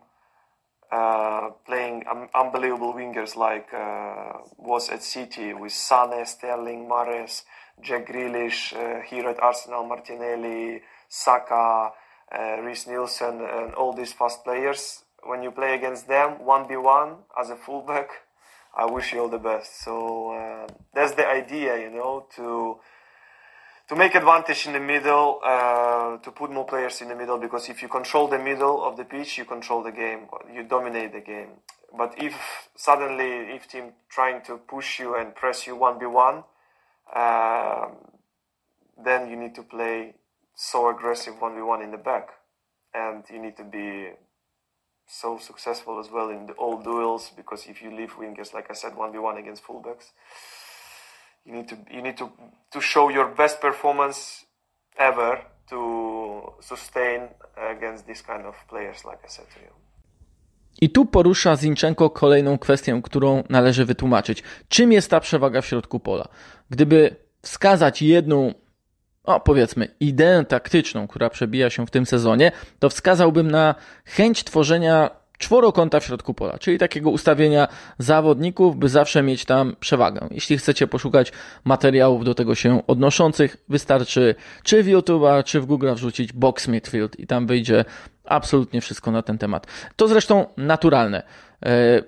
uh, 0.91 1.51
playing 1.67 2.05
um, 2.11 2.29
unbelievable 2.35 2.93
wingers 2.93 3.37
like 3.37 3.69
uh, 3.75 4.39
was 4.59 4.89
at 4.89 5.03
City 5.03 5.53
with 5.53 5.73
Sane, 5.73 6.25
Sterling, 6.25 6.89
Mares, 6.89 7.43
Jack 7.81 8.09
Grealish, 8.09 8.73
uh, 8.75 9.03
here 9.03 9.29
at 9.29 9.41
Arsenal, 9.41 9.85
Martinelli, 9.85 10.83
Saka, 11.09 11.91
uh, 12.33 12.61
Reece 12.63 12.87
Nielsen, 12.87 13.41
and 13.41 13.75
all 13.75 13.93
these 13.93 14.13
fast 14.13 14.45
players. 14.45 15.03
When 15.25 15.43
you 15.43 15.51
play 15.51 15.75
against 15.75 16.07
them, 16.09 16.37
1v1 16.47 17.17
as 17.41 17.51
a 17.51 17.57
fullback, 17.57 18.09
I 18.77 18.87
wish 18.87 19.13
you 19.13 19.21
all 19.21 19.29
the 19.29 19.39
best. 19.39 19.83
So 19.83 20.33
uh, 20.33 20.67
that's 20.95 21.15
the 21.15 21.27
idea, 21.27 21.79
you 21.79 21.91
know, 21.91 22.27
to 22.37 22.79
to 23.89 23.95
make 23.95 24.15
advantage 24.15 24.67
in 24.67 24.73
the 24.73 24.81
middle, 24.81 25.41
uh, 25.45 26.17
to 26.19 26.31
put 26.33 26.51
more 26.51 26.65
players 26.65 27.01
in 27.01 27.09
the 27.09 27.15
middle, 27.15 27.39
because 27.39 27.69
if 27.69 27.83
you 27.83 27.89
control 27.89 28.27
the 28.27 28.39
middle 28.39 28.85
of 28.85 28.97
the 28.97 29.05
pitch, 29.05 29.39
you 29.39 29.45
control 29.45 29.83
the 29.83 29.93
game, 29.93 30.27
you 30.53 30.65
dominate 30.65 31.13
the 31.13 31.21
game. 31.21 31.51
But 31.97 32.15
if 32.19 32.35
suddenly, 32.75 33.55
if 33.55 33.69
team 33.69 33.93
trying 34.09 34.43
to 34.47 34.57
push 34.57 34.99
you 34.99 35.15
and 35.15 35.35
press 35.35 35.67
you 35.67 35.77
one 35.77 36.01
v 36.01 36.07
one, 36.07 36.43
um, 37.15 37.93
then 39.03 39.31
you 39.31 39.37
need 39.37 39.55
to 39.55 39.63
play 39.63 40.15
so 40.55 40.89
aggressive 40.89 41.41
one 41.41 41.55
v 41.55 41.63
one 41.63 41.81
in 41.81 41.93
the 41.93 41.99
back, 41.99 42.31
and 42.93 43.23
you 43.31 43.39
need 43.39 43.57
to 43.57 43.65
be 43.65 44.11
so 45.07 45.39
successful 45.39 46.01
as 46.01 46.11
well 46.11 46.29
in 46.31 46.47
the 46.47 46.53
all 46.55 46.83
duels. 46.83 47.31
Because 47.37 47.67
if 47.69 47.81
you 47.81 47.95
leave 47.95 48.15
wingers, 48.15 48.53
like 48.53 48.69
I 48.69 48.75
said, 48.75 48.97
one 48.97 49.13
v 49.13 49.19
one 49.19 49.37
against 49.37 49.63
fullbacks 49.65 50.11
you 51.47 51.55
need 51.55 51.69
to 51.69 51.77
you 51.91 52.03
need 52.03 52.19
to 52.19 52.29
to 52.71 52.81
show 52.81 53.11
your 53.11 53.35
best 53.35 53.61
performance 53.61 54.47
ever 54.97 55.39
to 55.71 56.57
sustain 56.61 57.29
against 57.77 58.07
this 58.07 58.23
kind 58.23 58.47
of 58.47 58.55
players 58.69 59.05
like 59.05 59.19
I 59.27 59.31
said 59.31 59.47
to 59.55 59.61
you. 59.61 59.71
I 60.81 60.91
tu 60.91 61.07
porusza 61.07 61.57
Zinchenko 61.57 62.11
kolejną 62.11 62.59
kwestię, 62.59 63.01
którą 63.05 63.43
należy 63.49 63.85
wytłumaczyć. 63.85 64.43
Czym 64.69 64.93
jest 64.93 65.11
ta 65.11 65.21
przewaga 65.21 65.61
w 65.61 65.67
środku 65.67 66.01
pola? 66.01 66.29
Gdyby 66.71 67.17
wskazać 67.43 68.03
jedną, 68.03 68.55
o 69.25 69.41
powiedzmy, 69.41 69.89
ideę 70.01 70.45
taktyczną, 70.45 71.09
która 71.09 71.31
przebija 71.31 71.71
się 71.71 71.87
w 71.87 71.91
tym 71.91 72.07
sezonie, 72.07 72.53
to 72.79 72.89
wskazałbym 72.89 73.51
na 73.51 73.75
chęć 74.05 74.45
tworzenia 74.45 75.11
czworokąta 75.39 76.01
w 76.01 76.05
środku 76.05 76.35
pola, 76.35 76.59
czyli 76.59 76.79
takiego 76.79 77.11
ustawienia 77.11 77.69
zawodników, 77.99 78.77
by 78.77 78.89
zawsze 78.89 79.23
mieć 79.23 79.45
tam 79.45 79.77
przewagę. 79.81 80.29
Jeśli 80.31 80.59
chcecie 80.59 80.87
poszukać 80.87 81.33
materiałów 81.65 82.25
do 82.25 82.35
tego 82.35 82.55
się 82.55 82.87
odnoszących, 82.87 83.57
wystarczy 83.69 84.35
czy 84.63 84.83
w 84.83 84.87
YouTube'a, 84.87 85.45
czy 85.45 85.61
w 85.61 85.67
Google 85.67 85.95
wrzucić 85.95 86.33
box 86.33 86.69
midfield 86.69 87.21
i 87.21 87.27
tam 87.27 87.47
wyjdzie 87.47 87.85
absolutnie 88.25 88.81
wszystko 88.81 89.11
na 89.11 89.23
ten 89.23 89.39
temat. 89.39 89.67
To 89.97 90.09
zresztą 90.09 90.47
naturalne, 90.57 91.23
e, 91.63 92.03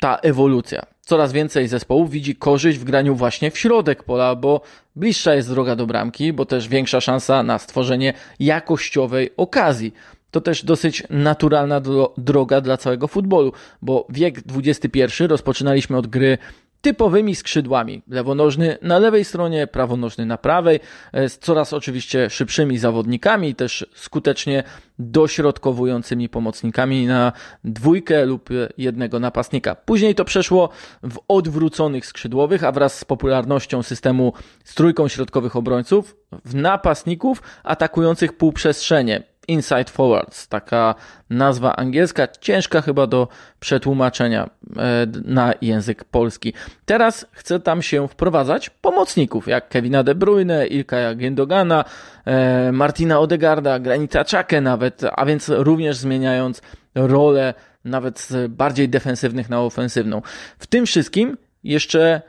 ta 0.00 0.16
ewolucja. 0.16 0.82
Coraz 1.00 1.32
więcej 1.32 1.68
zespołów 1.68 2.10
widzi 2.10 2.36
korzyść 2.36 2.78
w 2.78 2.84
graniu 2.84 3.14
właśnie 3.14 3.50
w 3.50 3.58
środek 3.58 4.02
pola, 4.02 4.34
bo 4.34 4.60
bliższa 4.96 5.34
jest 5.34 5.50
droga 5.50 5.76
do 5.76 5.86
bramki, 5.86 6.32
bo 6.32 6.46
też 6.46 6.68
większa 6.68 7.00
szansa 7.00 7.42
na 7.42 7.58
stworzenie 7.58 8.14
jakościowej 8.38 9.30
okazji 9.36 9.94
to 10.34 10.40
też 10.40 10.64
dosyć 10.64 11.02
naturalna 11.10 11.80
droga 12.18 12.60
dla 12.60 12.76
całego 12.76 13.08
futbolu, 13.08 13.52
bo 13.82 14.06
wiek 14.10 14.40
XXI 14.56 15.24
rozpoczynaliśmy 15.26 15.96
od 15.96 16.06
gry 16.06 16.38
typowymi 16.80 17.34
skrzydłami. 17.34 18.02
Lewonożny 18.08 18.78
na 18.82 18.98
lewej 18.98 19.24
stronie, 19.24 19.66
prawonożny 19.66 20.26
na 20.26 20.38
prawej, 20.38 20.80
e, 21.12 21.28
z 21.28 21.38
coraz 21.38 21.72
oczywiście 21.72 22.30
szybszymi 22.30 22.78
zawodnikami 22.78 23.54
też 23.54 23.86
skutecznie 23.94 24.62
dośrodkowującymi 24.98 26.28
pomocnikami 26.28 27.06
na 27.06 27.32
dwójkę 27.64 28.26
lub 28.26 28.48
jednego 28.78 29.20
napastnika. 29.20 29.74
Później 29.74 30.14
to 30.14 30.24
przeszło 30.24 30.68
w 31.02 31.18
odwróconych 31.28 32.06
skrzydłowych, 32.06 32.64
a 32.64 32.72
wraz 32.72 32.98
z 32.98 33.04
popularnością 33.04 33.82
systemu 33.82 34.32
z 34.64 34.74
trójką 34.74 35.08
środkowych 35.08 35.56
obrońców 35.56 36.16
w 36.44 36.54
napastników 36.54 37.42
atakujących 37.62 38.36
półprzestrzenie 38.36 39.33
Inside 39.48 39.84
Forwards, 39.84 40.48
taka 40.48 40.94
nazwa 41.30 41.76
angielska, 41.76 42.28
ciężka 42.40 42.82
chyba 42.82 43.06
do 43.06 43.28
przetłumaczenia 43.60 44.50
e, 44.76 45.06
na 45.24 45.54
język 45.62 46.04
polski. 46.04 46.52
Teraz 46.84 47.26
chcę 47.32 47.60
tam 47.60 47.82
się 47.82 48.08
wprowadzać 48.08 48.70
pomocników, 48.70 49.48
jak 49.48 49.68
Kevina 49.68 50.02
De 50.02 50.14
Bruyne, 50.14 50.66
Ilka 50.66 51.14
Gendogana, 51.14 51.84
e, 52.24 52.72
Martina 52.72 53.20
Odegarda, 53.20 53.78
Granita 53.78 54.24
Czakę 54.24 54.60
nawet, 54.60 55.02
a 55.12 55.26
więc 55.26 55.48
również 55.48 55.96
zmieniając 55.96 56.62
rolę 56.94 57.54
nawet 57.84 58.20
z 58.20 58.52
bardziej 58.52 58.88
defensywnych 58.88 59.50
na 59.50 59.60
ofensywną. 59.60 60.22
W 60.58 60.66
tym 60.66 60.86
wszystkim 60.86 61.36
jeszcze 61.64 62.22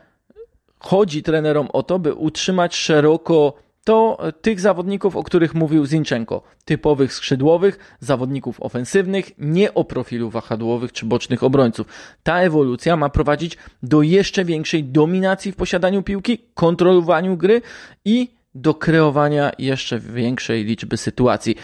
chodzi 0.80 1.24
trenerom 1.24 1.68
o 1.74 1.84
to, 1.84 2.00
by 2.00 2.14
utrzymać 2.14 2.76
szeroko 2.76 3.65
to 3.86 4.18
tych 4.42 4.60
zawodników, 4.60 5.16
o 5.16 5.24
których 5.24 5.56
mówił 5.56 5.86
Zinchenko. 5.86 6.42
Typowych 6.66 7.14
skrzydłowych, 7.14 7.96
zawodników 8.00 8.62
ofensywnych, 8.62 9.32
nie 9.38 9.74
o 9.74 9.84
profilu 9.84 10.30
wahadłowych 10.30 10.92
czy 10.92 11.06
bocznych 11.06 11.44
obrońców. 11.44 11.88
Ta 12.24 12.40
ewolucja 12.40 12.96
ma 12.96 13.10
prowadzić 13.10 13.58
do 13.84 14.02
jeszcze 14.02 14.46
większej 14.46 14.84
dominacji 14.84 15.52
w 15.52 15.56
posiadaniu 15.56 16.04
piłki, 16.04 16.38
kontrolowaniu 16.54 17.38
gry 17.38 17.62
i 18.06 18.30
do 18.56 18.74
kreowania 18.74 19.52
jeszcze 19.60 20.00
większej 20.00 20.64
liczby 20.64 20.98
sytuacji. 20.98 21.56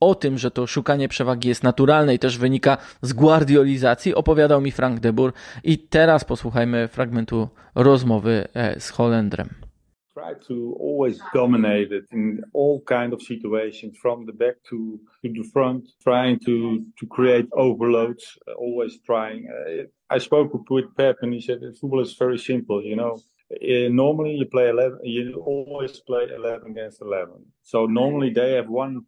O 0.00 0.14
tym, 0.14 0.38
że 0.38 0.50
to 0.50 0.66
szukanie 0.66 1.08
przewagi 1.08 1.48
jest 1.48 1.62
naturalne 1.62 2.14
i 2.14 2.18
też 2.18 2.38
wynika 2.38 2.76
z 3.02 3.12
guardiolizacji, 3.12 4.14
opowiadał 4.14 4.60
mi 4.60 4.72
Frank 4.72 5.00
de 5.00 5.12
Boer. 5.12 5.32
I 5.64 5.78
teraz 5.78 6.24
posłuchajmy 6.24 6.88
fragmentu 6.88 7.48
rozmowy 7.74 8.48
e, 8.54 8.80
z 8.80 8.90
Holendrem. 8.90 9.69
Try 10.12 10.34
to 10.48 10.76
always 10.78 11.20
dominate 11.32 11.92
it 11.92 12.04
in 12.10 12.42
all 12.52 12.80
kind 12.82 13.12
of 13.12 13.22
situations 13.22 13.96
from 14.02 14.26
the 14.26 14.32
back 14.32 14.56
to, 14.68 15.00
to 15.22 15.32
the 15.32 15.42
front 15.52 15.88
trying 16.02 16.38
to 16.40 16.84
to 16.98 17.06
create 17.06 17.46
overloads 17.52 18.38
always 18.58 18.98
trying 19.06 19.48
uh, 19.48 19.82
i 20.10 20.18
spoke 20.18 20.52
with 20.70 20.96
pep 20.96 21.16
and 21.22 21.32
he 21.32 21.40
said 21.40 21.60
football 21.80 22.00
is 22.00 22.14
very 22.14 22.38
simple 22.38 22.82
you 22.82 22.96
know 22.96 23.18
uh, 23.52 23.88
normally 23.88 24.34
you 24.34 24.46
play 24.46 24.68
11 24.68 24.98
you 25.04 25.34
always 25.46 26.00
play 26.00 26.26
11 26.34 26.70
against 26.70 27.00
11 27.00 27.34
so 27.62 27.86
normally 27.86 28.30
they 28.30 28.52
have 28.52 28.68
one 28.68 29.02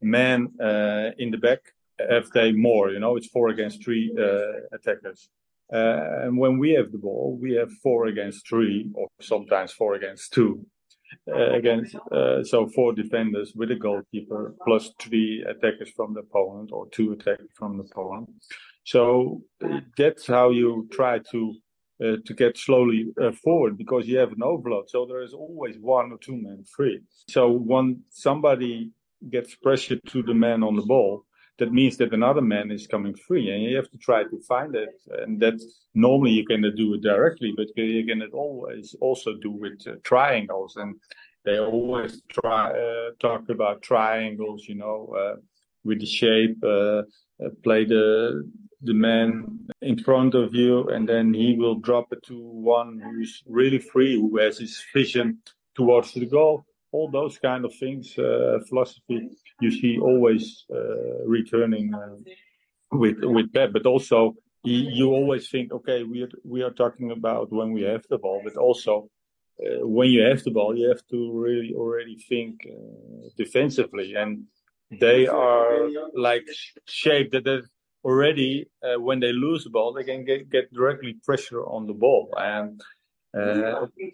man 0.00 0.48
uh, 0.60 1.10
in 1.18 1.30
the 1.30 1.38
back 1.38 1.60
if 1.98 2.30
they 2.30 2.52
more. 2.52 2.90
You 2.90 3.00
know, 3.00 3.16
it's 3.16 3.28
four 3.28 3.48
against 3.48 3.82
three 3.82 4.14
uh, 4.18 4.60
attackers. 4.72 5.28
Uh, 5.72 6.24
and 6.24 6.38
when 6.38 6.58
we 6.58 6.72
have 6.72 6.90
the 6.92 6.98
ball, 6.98 7.38
we 7.40 7.52
have 7.52 7.70
four 7.82 8.06
against 8.06 8.48
three, 8.48 8.90
or 8.94 9.08
sometimes 9.20 9.72
four 9.72 9.94
against 9.94 10.32
two. 10.32 10.66
Uh, 11.26 11.52
against 11.54 11.96
uh, 12.12 12.42
so 12.44 12.66
four 12.74 12.92
defenders 12.92 13.52
with 13.54 13.70
a 13.70 13.74
goalkeeper 13.74 14.54
plus 14.66 14.90
three 14.98 15.42
attackers 15.48 15.90
from 15.96 16.12
the 16.12 16.20
opponent 16.20 16.70
or 16.70 16.86
two 16.90 17.12
attackers 17.12 17.48
from 17.54 17.78
the 17.78 17.84
opponent. 17.84 18.28
So 18.84 19.42
that's 19.96 20.26
how 20.26 20.50
you 20.50 20.86
try 20.92 21.20
to 21.30 21.54
uh, 22.02 22.16
to 22.26 22.34
get 22.34 22.56
slowly 22.56 23.06
uh, 23.20 23.32
forward 23.32 23.76
because 23.76 24.06
you 24.06 24.18
have 24.18 24.32
an 24.32 24.42
overload. 24.42 24.88
So 24.88 25.04
there 25.06 25.22
is 25.22 25.32
always 25.32 25.76
one 25.80 26.12
or 26.12 26.18
two 26.18 26.36
men 26.36 26.64
free. 26.64 27.00
So 27.28 27.50
when 27.50 28.04
somebody 28.10 28.92
gets 29.28 29.54
pressure 29.56 29.96
to 29.96 30.22
the 30.22 30.34
man 30.34 30.62
on 30.62 30.76
the 30.76 30.86
ball, 30.86 31.24
that 31.58 31.72
means 31.72 31.96
that 31.96 32.12
another 32.12 32.40
man 32.40 32.70
is 32.70 32.86
coming 32.86 33.14
free, 33.14 33.50
and 33.50 33.62
you 33.62 33.76
have 33.76 33.90
to 33.90 33.98
try 33.98 34.22
to 34.24 34.40
find 34.46 34.74
it. 34.74 34.94
And 35.10 35.40
that 35.40 35.60
normally 35.94 36.32
you 36.32 36.46
cannot 36.46 36.76
do 36.76 36.94
it 36.94 37.02
directly, 37.02 37.52
but 37.56 37.68
you 37.76 38.06
can 38.06 38.22
always 38.32 38.94
also 39.00 39.34
do 39.34 39.50
with 39.50 39.86
uh, 39.86 39.96
triangles. 40.04 40.76
And 40.76 40.96
they 41.44 41.58
always 41.58 42.22
try 42.28 42.70
uh, 42.70 43.10
talk 43.18 43.48
about 43.48 43.82
triangles, 43.82 44.66
you 44.68 44.76
know, 44.76 45.14
uh, 45.18 45.36
with 45.84 46.00
the 46.00 46.06
shape. 46.06 46.62
Uh, 46.62 47.02
uh, 47.44 47.50
play 47.62 47.84
the 47.84 48.42
the 48.82 48.94
man 48.94 49.58
in 49.80 49.96
front 49.98 50.34
of 50.34 50.54
you, 50.54 50.88
and 50.88 51.08
then 51.08 51.32
he 51.34 51.56
will 51.56 51.76
drop 51.76 52.12
it 52.12 52.22
to 52.24 52.36
one 52.36 53.00
who's 53.00 53.42
really 53.46 53.78
free, 53.78 54.14
who 54.14 54.36
has 54.38 54.58
his 54.58 54.84
vision 54.92 55.38
towards 55.74 56.12
the 56.14 56.26
goal 56.26 56.64
all 56.92 57.10
those 57.10 57.38
kind 57.38 57.64
of 57.64 57.74
things, 57.74 58.16
uh, 58.18 58.58
philosophy, 58.68 59.28
you 59.60 59.70
see 59.70 59.98
always 59.98 60.64
uh, 60.72 61.24
returning 61.26 61.94
uh, 61.94 62.16
with 62.92 63.18
with 63.22 63.52
Pep, 63.52 63.72
but 63.72 63.86
also 63.86 64.34
you 64.64 65.10
always 65.10 65.48
think, 65.48 65.72
okay, 65.72 66.02
we 66.02 66.22
are, 66.24 66.28
we 66.44 66.62
are 66.62 66.70
talking 66.70 67.10
about 67.12 67.52
when 67.52 67.72
we 67.72 67.82
have 67.82 68.04
the 68.10 68.18
ball, 68.18 68.40
but 68.44 68.56
also 68.56 69.08
uh, 69.64 69.86
when 69.86 70.10
you 70.10 70.22
have 70.22 70.42
the 70.42 70.50
ball, 70.50 70.76
you 70.76 70.88
have 70.88 71.04
to 71.10 71.32
really 71.32 71.72
already 71.74 72.16
think 72.28 72.66
uh, 72.66 73.28
defensively, 73.36 74.14
and 74.14 74.44
they 74.90 75.26
are 75.26 75.88
like 76.14 76.46
shaped 76.86 77.32
that, 77.32 77.64
already 78.04 78.68
uh, 78.82 79.00
when 79.00 79.20
they 79.20 79.32
lose 79.32 79.64
the 79.64 79.70
ball, 79.70 79.92
they 79.92 80.04
can 80.04 80.24
get, 80.24 80.48
get 80.50 80.72
directly 80.72 81.16
pressure 81.24 81.64
on 81.64 81.86
the 81.86 81.92
ball, 81.94 82.32
and 82.36 82.80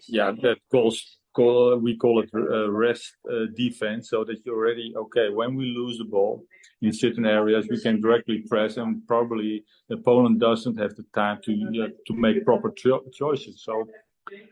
yeah, 0.08 0.32
that 0.42 0.58
goes 0.70 1.18
call 1.34 1.76
we 1.86 1.96
call 1.96 2.22
it 2.22 2.30
uh, 2.34 2.70
rest 2.70 3.06
uh, 3.30 3.46
defense, 3.56 4.10
so 4.10 4.24
that 4.24 4.38
you're 4.44 4.56
already 4.56 4.94
okay. 5.04 5.28
When 5.40 5.50
we 5.60 5.66
lose 5.80 5.96
the 5.98 6.08
ball 6.16 6.44
in 6.80 6.92
certain 6.92 7.26
areas, 7.26 7.66
we 7.68 7.80
can 7.80 8.00
directly 8.00 8.38
press, 8.48 8.76
and 8.76 9.06
probably 9.06 9.64
the 9.88 9.96
opponent 9.96 10.38
doesn't 10.38 10.78
have 10.82 10.94
the 10.98 11.04
time 11.14 11.38
to 11.46 11.52
uh, 11.82 11.88
to 12.06 12.12
make 12.14 12.44
proper 12.44 12.70
cho- 12.82 13.04
choices. 13.12 13.62
So. 13.62 13.74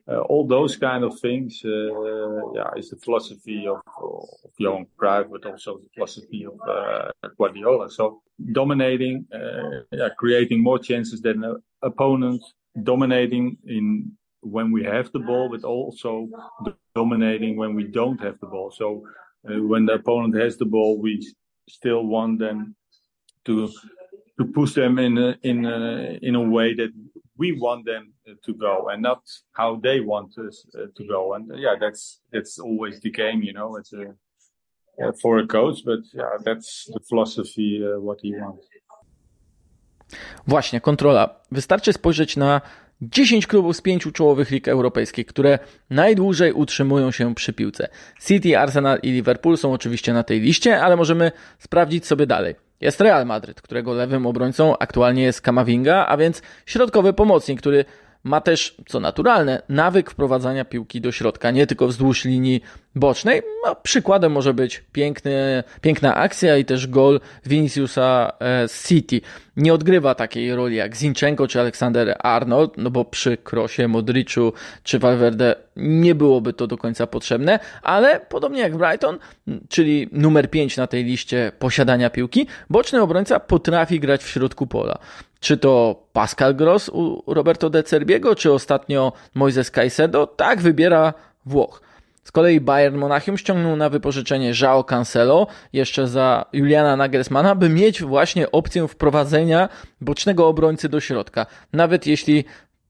Uh, 0.06 0.20
all 0.32 0.46
those 0.46 0.76
kind 0.76 1.02
of 1.02 1.18
things, 1.20 1.62
uh, 1.64 2.52
yeah, 2.58 2.70
is 2.76 2.90
the 2.90 2.96
philosophy 3.04 3.66
of, 3.66 3.80
of 4.02 4.28
Johan 4.58 4.86
Cruyff, 4.98 5.30
but 5.30 5.46
also 5.50 5.78
the 5.78 5.88
philosophy 5.94 6.44
of 6.44 6.56
uh, 6.68 7.10
Guardiola. 7.38 7.88
So 7.90 8.20
dominating, 8.52 9.24
yeah, 9.90 10.10
creating 10.18 10.62
more 10.62 10.78
chances 10.78 11.22
than 11.22 11.40
the 11.40 11.52
opponent, 11.80 12.42
dominating 12.82 13.56
in 13.66 14.12
when 14.42 14.72
we 14.72 14.84
have 14.84 15.10
the 15.12 15.18
ball, 15.18 15.48
but 15.48 15.64
also 15.64 16.28
dominating 16.94 17.56
when 17.56 17.74
we 17.74 17.84
don't 17.84 18.20
have 18.20 18.38
the 18.40 18.46
ball. 18.46 18.70
So 18.70 19.04
uh, 19.48 19.62
when 19.62 19.86
the 19.86 19.94
opponent 19.94 20.36
has 20.36 20.56
the 20.56 20.66
ball, 20.66 21.00
we 21.00 21.26
still 21.68 22.04
want 22.06 22.38
them 22.38 22.76
to 23.44 23.68
to 24.38 24.44
push 24.46 24.74
them 24.74 24.98
in 24.98 25.18
a, 25.18 25.36
in 25.42 25.66
a, 25.66 26.18
in 26.22 26.34
a 26.34 26.40
way 26.40 26.74
that 26.74 26.90
we 27.36 27.52
want 27.52 27.84
them 27.84 28.12
to 28.46 28.54
go, 28.54 28.88
and 28.88 29.02
not 29.02 29.22
how 29.52 29.76
they 29.76 30.00
want 30.00 30.38
us 30.38 30.66
uh, 30.74 30.86
to 30.96 31.04
go. 31.04 31.34
And 31.34 31.50
uh, 31.52 31.56
yeah, 31.56 31.76
that's 31.80 32.22
that's 32.32 32.58
always 32.58 33.00
the 33.00 33.10
game, 33.10 33.42
you 33.42 33.52
know. 33.52 33.76
It's 33.76 33.92
a 33.92 34.14
for 35.22 35.38
a 35.38 35.46
coach, 35.46 35.84
but 35.84 36.00
yeah, 36.12 36.38
that's 36.44 36.90
the 36.92 37.00
philosophy 37.08 37.82
uh, 37.84 38.00
what 38.00 38.20
he 38.22 38.32
wants. 38.40 38.66
Właśnie, 40.46 40.80
kontrola. 40.80 41.40
Wystarczy 41.52 41.92
spojrzeć 41.92 42.36
na 42.36 42.60
10 43.02 43.46
klubów 43.46 43.76
z 43.76 43.80
pięciu 43.80 44.12
czołowych 44.12 44.50
lig 44.50 44.68
europejskich, 44.68 45.26
które 45.26 45.58
najdłużej 45.90 46.52
utrzymują 46.52 47.10
się 47.10 47.34
przy 47.34 47.52
piłce. 47.52 47.88
City, 48.26 48.58
Arsenal 48.58 48.98
i 49.02 49.10
Liverpool 49.10 49.56
są 49.56 49.72
oczywiście 49.72 50.12
na 50.12 50.22
tej 50.22 50.40
liście, 50.40 50.80
ale 50.80 50.96
możemy 50.96 51.32
sprawdzić 51.58 52.06
sobie 52.06 52.26
dalej. 52.26 52.54
Jest 52.80 53.00
Real 53.00 53.26
Madryt, 53.26 53.62
którego 53.62 53.92
lewym 53.92 54.26
obrońcą 54.26 54.78
aktualnie 54.78 55.22
jest 55.22 55.40
Kamavinga, 55.40 56.06
a 56.06 56.16
więc 56.16 56.42
środkowy 56.66 57.12
pomocnik, 57.12 57.60
który 57.60 57.84
ma 58.24 58.40
też, 58.40 58.76
co 58.86 59.00
naturalne, 59.00 59.62
nawyk 59.68 60.10
wprowadzania 60.10 60.64
piłki 60.64 61.00
do 61.00 61.12
środka, 61.12 61.50
nie 61.50 61.66
tylko 61.66 61.86
wzdłuż 61.86 62.24
linii 62.24 62.60
bocznej. 62.94 63.42
No, 63.66 63.76
przykładem 63.76 64.32
może 64.32 64.54
być 64.54 64.84
piękny, 64.92 65.64
piękna 65.80 66.14
akcja 66.14 66.56
i 66.56 66.64
też 66.64 66.86
gol 66.86 67.20
Viniciusa 67.46 68.32
e, 68.40 68.66
City. 68.86 69.20
Nie 69.56 69.74
odgrywa 69.74 70.14
takiej 70.14 70.54
roli 70.54 70.76
jak 70.76 70.96
Zinchenko 70.96 71.48
czy 71.48 71.60
Aleksander 71.60 72.16
Arnold, 72.18 72.72
no 72.76 72.90
bo 72.90 73.04
przy 73.04 73.36
Krosie, 73.36 73.88
Modriczu 73.88 74.52
czy 74.82 74.98
Valverde 74.98 75.54
nie 75.76 76.14
byłoby 76.14 76.52
to 76.52 76.66
do 76.66 76.78
końca 76.78 77.06
potrzebne, 77.06 77.58
ale 77.82 78.20
podobnie 78.20 78.60
jak 78.60 78.76
Brighton, 78.76 79.18
czyli 79.68 80.08
numer 80.12 80.50
5 80.50 80.76
na 80.76 80.86
tej 80.86 81.04
liście 81.04 81.52
posiadania 81.58 82.10
piłki, 82.10 82.46
boczny 82.70 83.02
obrońca 83.02 83.40
potrafi 83.40 84.00
grać 84.00 84.24
w 84.24 84.28
środku 84.28 84.66
pola. 84.66 84.98
Czy 85.42 85.56
to 85.56 86.02
Pascal 86.12 86.54
Gross 86.54 86.88
u 86.88 87.22
Roberto 87.26 87.70
De 87.70 87.82
Cerbiego, 87.82 88.34
czy 88.34 88.52
ostatnio 88.52 89.12
Moises 89.34 89.70
Caicedo? 89.70 90.26
Tak 90.26 90.60
wybiera 90.60 91.14
Włoch. 91.46 91.82
Z 92.24 92.32
kolei 92.32 92.60
Bayern 92.60 92.96
Monachium 92.96 93.38
ściągnął 93.38 93.76
na 93.76 93.88
wypożyczenie 93.88 94.54
João 94.54 94.84
Cancelo 94.84 95.46
jeszcze 95.72 96.08
za 96.08 96.44
Juliana 96.52 96.96
Nagelsmana, 96.96 97.54
by 97.54 97.68
mieć 97.68 98.02
właśnie 98.02 98.50
opcję 98.50 98.88
wprowadzenia 98.88 99.68
bocznego 100.00 100.48
obrońcy 100.48 100.88
do 100.88 101.00
środka. 101.00 101.46
Nawet 101.72 102.06
jeśli 102.06 102.44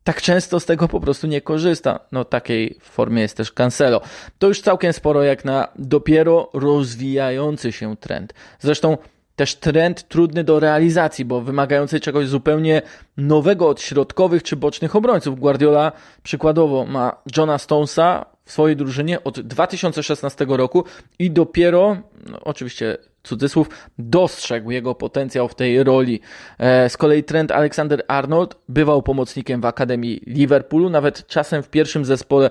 tak 0.05 0.23
często 0.23 0.61
z 0.61 0.65
tego 0.65 0.89
po 0.89 1.01
prostu 1.01 1.27
nie 1.27 1.41
korzysta. 1.41 2.01
No 2.13 2.25
takiej 2.25 2.79
formie 2.81 3.23
jest 3.23 3.37
też 3.37 3.53
Cancelo. 3.53 4.01
To 4.39 4.49
już 4.49 4.61
całkiem 4.61 4.93
sporo 4.93 5.23
jak 5.23 5.45
na 5.45 5.69
dopiero 5.77 6.51
rozwijający 6.55 7.73
się 7.73 7.97
trend. 7.97 8.35
Zresztą 8.61 8.99
też 9.37 9.55
trend 9.55 10.09
trudny 10.09 10.45
do 10.45 10.61
realizacji, 10.61 11.25
bo 11.25 11.41
wymagający 11.41 12.01
czegoś 12.01 12.29
zupełnie 12.29 12.83
nowego 13.17 13.69
od 13.69 13.81
środkowych 13.81 14.43
czy 14.43 14.57
bocznych 14.57 14.97
obrońców. 14.97 15.39
Guardiola 15.39 15.93
przykładowo 16.23 16.87
ma 16.87 17.17
Johna 17.37 17.59
Stonesa 17.59 18.27
w 18.45 18.53
swojej 18.53 18.77
drużynie 18.77 19.25
od 19.25 19.41
2016 19.41 20.47
roku 20.49 20.85
i 21.19 21.31
dopiero, 21.31 21.97
no 22.31 22.41
oczywiście 22.45 22.99
cudzysłów, 23.23 23.69
dostrzegł 23.99 24.71
jego 24.71 24.95
potencjał 24.95 25.49
w 25.49 25.55
tej 25.55 25.85
roli. 25.85 26.21
E, 26.59 26.89
z 26.89 26.97
kolei 26.97 27.25
Trent 27.25 27.53
Alexander 27.53 28.05
Arnold 28.09 28.57
bywał 28.69 29.03
pomocnikiem 29.03 29.61
w 29.61 29.65
Akademii 29.65 30.23
Liverpoolu, 30.27 30.91
nawet 30.91 31.27
czasem 31.27 31.63
w 31.63 31.69
pierwszym 31.69 32.05
zespole 32.05 32.51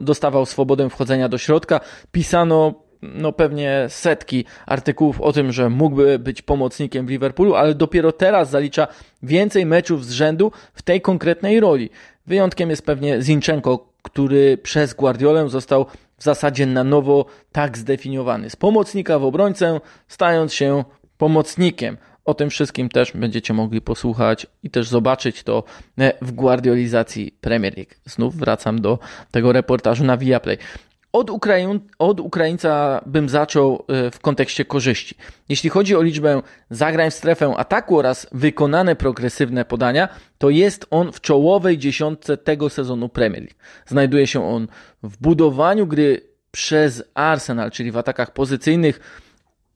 dostawał 0.00 0.46
swobodę 0.46 0.90
wchodzenia 0.90 1.28
do 1.28 1.38
środka. 1.38 1.80
Pisano 2.12 2.87
no 3.02 3.32
pewnie 3.32 3.86
setki 3.88 4.44
artykułów 4.66 5.20
o 5.20 5.32
tym, 5.32 5.52
że 5.52 5.70
mógłby 5.70 6.18
być 6.18 6.42
pomocnikiem 6.42 7.06
w 7.06 7.10
Liverpoolu, 7.10 7.54
ale 7.54 7.74
dopiero 7.74 8.12
teraz 8.12 8.50
zalicza 8.50 8.88
więcej 9.22 9.66
meczów 9.66 10.06
z 10.06 10.10
rzędu 10.10 10.52
w 10.74 10.82
tej 10.82 11.00
konkretnej 11.00 11.60
roli. 11.60 11.90
Wyjątkiem 12.26 12.70
jest 12.70 12.86
pewnie 12.86 13.22
Zinchenko, 13.22 13.88
który 14.02 14.58
przez 14.58 14.94
Guardiolę 14.94 15.48
został 15.48 15.86
w 16.18 16.22
zasadzie 16.22 16.66
na 16.66 16.84
nowo 16.84 17.26
tak 17.52 17.78
zdefiniowany. 17.78 18.50
Z 18.50 18.56
pomocnika 18.56 19.18
w 19.18 19.24
obrońcę, 19.24 19.80
stając 20.08 20.54
się 20.54 20.84
pomocnikiem. 21.18 21.96
O 22.24 22.34
tym 22.34 22.50
wszystkim 22.50 22.88
też 22.88 23.12
będziecie 23.12 23.54
mogli 23.54 23.80
posłuchać 23.80 24.46
i 24.62 24.70
też 24.70 24.88
zobaczyć 24.88 25.42
to 25.42 25.64
e, 25.98 26.12
w 26.22 26.32
guardiolizacji 26.32 27.34
Premier 27.40 27.76
League. 27.76 27.94
Znów 28.04 28.36
wracam 28.36 28.80
do 28.80 28.98
tego 29.30 29.52
reportażu 29.52 30.04
na 30.04 30.16
Viaplay. 30.16 30.58
Od, 31.12 31.30
od 31.98 32.20
Ukraińca 32.20 33.00
bym 33.06 33.28
zaczął 33.28 33.84
e, 33.88 34.10
w 34.10 34.20
kontekście 34.20 34.64
korzyści. 34.64 35.14
Jeśli 35.48 35.70
chodzi 35.70 35.96
o 35.96 36.02
liczbę 36.02 36.42
zagrań 36.70 37.10
w 37.10 37.14
strefę 37.14 37.54
ataku 37.56 37.98
oraz 37.98 38.26
wykonane 38.32 38.96
progresywne 38.96 39.64
podania, 39.64 40.08
to 40.38 40.50
jest 40.50 40.86
on 40.90 41.12
w 41.12 41.20
czołowej 41.20 41.78
dziesiątce 41.78 42.36
tego 42.36 42.70
sezonu 42.70 43.08
Premier 43.08 43.42
League. 43.42 43.56
Znajduje 43.86 44.26
się 44.26 44.44
on 44.44 44.68
w 45.02 45.16
budowaniu 45.16 45.86
gry 45.86 46.20
przez 46.50 47.04
Arsenal, 47.14 47.70
czyli 47.70 47.90
w 47.90 47.96
atakach 47.96 48.32
pozycyjnych, 48.32 49.00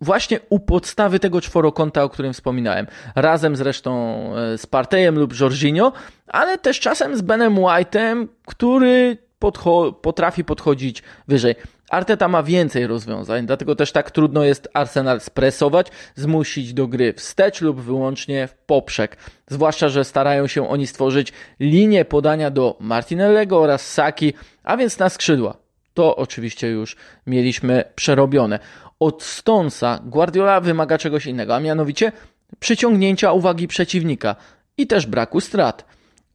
właśnie 0.01 0.41
u 0.49 0.61
podstawy 0.61 1.19
tego 1.19 1.41
czworokąta, 1.41 2.03
o 2.03 2.09
którym 2.09 2.33
wspominałem. 2.33 2.87
Razem 3.15 3.57
zresztą 3.57 4.17
e, 4.37 4.59
z 4.59 4.67
Partejem 4.67 5.19
lub 5.19 5.41
Jorginho, 5.41 5.93
ale 6.27 6.59
też 6.59 6.81
czasem 6.81 7.17
z 7.17 7.21
Benem 7.21 7.55
White'em, 7.55 8.27
który 8.47 9.17
podcho 9.43 9.93
potrafi 9.93 10.45
podchodzić 10.45 11.03
wyżej. 11.29 11.55
Arteta 11.91 12.29
ma 12.29 12.43
więcej 12.43 12.87
rozwiązań, 12.87 13.47
dlatego 13.47 13.77
też 13.77 13.93
tak 13.93 14.11
trudno 14.11 14.45
jest 14.45 14.69
Arsenal 14.75 15.21
spresować, 15.21 15.87
zmusić 16.15 16.75
do 16.75 16.87
gry 16.87 17.13
wstecz 17.13 17.61
lub 17.61 17.81
wyłącznie 17.81 18.47
w 18.47 18.55
poprzek. 18.55 19.17
Zwłaszcza, 19.49 19.89
że 19.89 20.05
starają 20.05 20.47
się 20.47 20.69
oni 20.69 20.87
stworzyć 20.87 21.33
linię 21.61 22.05
podania 22.05 22.51
do 22.51 22.77
Martinellego 22.81 23.61
oraz 23.61 23.93
Saki, 23.93 24.33
a 24.65 24.77
więc 24.77 24.99
na 24.99 25.09
skrzydła. 25.09 25.57
To 25.95 26.17
oczywiście 26.17 26.69
już 26.69 26.97
mieliśmy 27.27 27.85
przerobione. 27.95 28.59
Od 29.01 29.23
Stonesa 29.23 30.01
Guardiola 30.05 30.61
wymaga 30.61 30.99
czegoś 30.99 31.27
innego, 31.27 31.57
a 31.57 31.61
mianowicie 31.61 32.13
przyciągnięcia 32.59 33.33
uwagi 33.33 33.69
przeciwnika 33.69 34.37
i 34.77 34.87
też 34.87 35.07
braku 35.07 35.41
strat. 35.41 35.85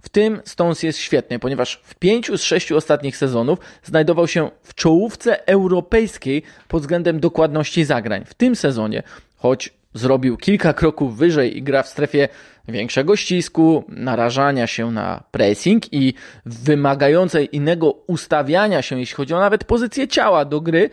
W 0.08 0.10
tym 0.10 0.42
Stones 0.46 0.84
jest 0.84 1.00
świetny, 1.00 1.40
ponieważ 1.40 1.82
w 1.84 1.96
pięciu 1.96 2.38
z 2.38 2.42
sześciu 2.44 2.78
ostatnich 2.78 3.18
sezonów 3.18 3.60
znajdował 3.84 4.28
się 4.28 4.50
w 4.64 4.76
czołówce 4.76 5.48
europejskiej 5.48 6.44
pod 6.68 6.82
względem 6.82 7.20
dokładności 7.20 7.86
zagrań. 7.86 8.26
W 8.26 8.34
tym 8.34 8.56
sezonie, 8.56 9.04
choć 9.38 9.74
zrobił 9.94 10.38
kilka 10.38 10.74
kroków 10.74 11.18
wyżej 11.18 11.58
i 11.58 11.64
gra 11.64 11.84
w 11.84 11.88
strefie 11.88 12.28
większego 12.68 13.16
ścisku, 13.16 13.84
narażania 13.88 14.68
się 14.68 14.92
na 14.92 15.24
pressing 15.32 15.94
i 15.94 16.14
wymagającej 16.46 17.56
innego 17.56 17.92
ustawiania 17.92 18.82
się, 18.82 19.00
jeśli 19.00 19.16
chodzi 19.16 19.34
o 19.34 19.40
nawet 19.40 19.64
pozycję 19.64 20.08
ciała 20.08 20.46
do 20.46 20.62
gry, 20.62 20.90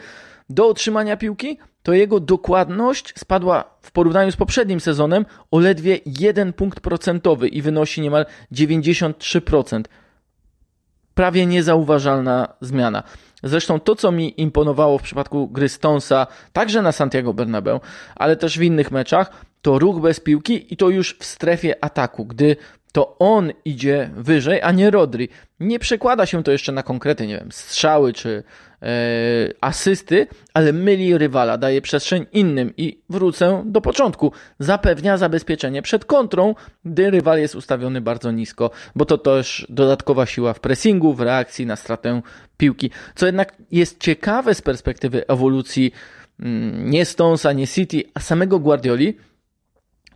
do 0.51 0.69
otrzymania 0.69 1.17
piłki, 1.17 1.59
to 1.85 1.93
jego 1.93 2.21
dokładność 2.21 3.13
spadła 3.17 3.65
w 3.83 3.93
porównaniu 3.93 4.33
z 4.33 4.37
poprzednim 4.37 4.81
sezonem 4.81 5.27
o 5.51 5.59
ledwie 5.59 5.99
1 6.07 6.53
punkt 6.53 6.81
procentowy 6.81 7.49
i 7.49 7.63
wynosi 7.63 8.01
niemal 8.01 8.27
93%. 8.53 9.83
Prawie 11.15 11.47
niezauważalna 11.47 12.49
zmiana. 12.61 13.03
Zresztą 13.43 13.81
to, 13.81 13.97
co 13.97 14.13
mi 14.13 14.41
imponowało 14.41 14.99
w 14.99 15.03
przypadku 15.03 15.49
gry 15.49 15.69
Stonesa, 15.69 16.27
także 16.53 16.83
na 16.83 16.93
Santiago 16.93 17.35
Bernabeu, 17.35 17.81
ale 18.17 18.37
też 18.37 18.59
w 18.59 18.63
innych 18.63 18.91
meczach, 18.91 19.31
to 19.63 19.79
ruch 19.79 20.01
bez 20.01 20.21
piłki 20.21 20.75
i 20.75 20.77
to 20.77 20.89
już 20.89 21.17
w 21.19 21.25
strefie 21.25 21.85
ataku, 21.85 22.25
gdy 22.25 22.57
to 22.95 23.19
on 23.19 23.53
idzie 23.65 24.11
wyżej, 24.17 24.63
a 24.63 24.73
nie 24.73 24.91
Rodri. 24.91 25.29
Nie 25.61 25.79
przekłada 25.79 26.27
się 26.27 26.43
to 26.43 26.53
jeszcze 26.53 26.73
na 26.73 26.83
konkrety, 26.83 27.27
nie 27.27 27.39
wiem, 27.39 27.53
strzały 27.53 28.13
czy 28.13 28.43
e, 28.83 28.87
asysty, 29.61 30.27
ale 30.55 30.73
myli 30.73 31.19
rywala, 31.19 31.59
daje 31.59 31.83
przestrzeń 31.83 32.27
innym 32.33 32.73
i 32.77 32.99
wrócę 33.09 33.63
do 33.67 33.81
początku. 33.81 34.33
Zapewnia 34.59 35.17
zabezpieczenie 35.17 35.83
przed 35.83 36.05
kontrą, 36.05 36.55
gdy 36.85 37.11
rywal 37.11 37.39
jest 37.39 37.55
ustawiony 37.55 38.01
bardzo 38.01 38.31
nisko, 38.31 38.71
bo 38.95 39.05
to 39.05 39.19
też 39.19 39.67
dodatkowa 39.69 40.27
siła 40.27 40.53
w 40.53 40.61
pressingu, 40.61 41.15
w 41.15 41.21
reakcji 41.21 41.67
na 41.67 41.77
stratę 41.77 42.23
piłki. 42.57 42.91
Co 43.15 43.27
jednak 43.27 43.57
jest 43.71 44.01
ciekawe 44.01 44.55
z 44.55 44.63
perspektywy 44.63 45.27
ewolucji 45.27 45.93
mm, 46.41 46.91
nie 46.91 47.05
Stonesa, 47.05 47.53
nie 47.53 47.67
City, 47.67 48.03
a 48.15 48.21
samego 48.21 48.59
Guardioli, 48.59 49.17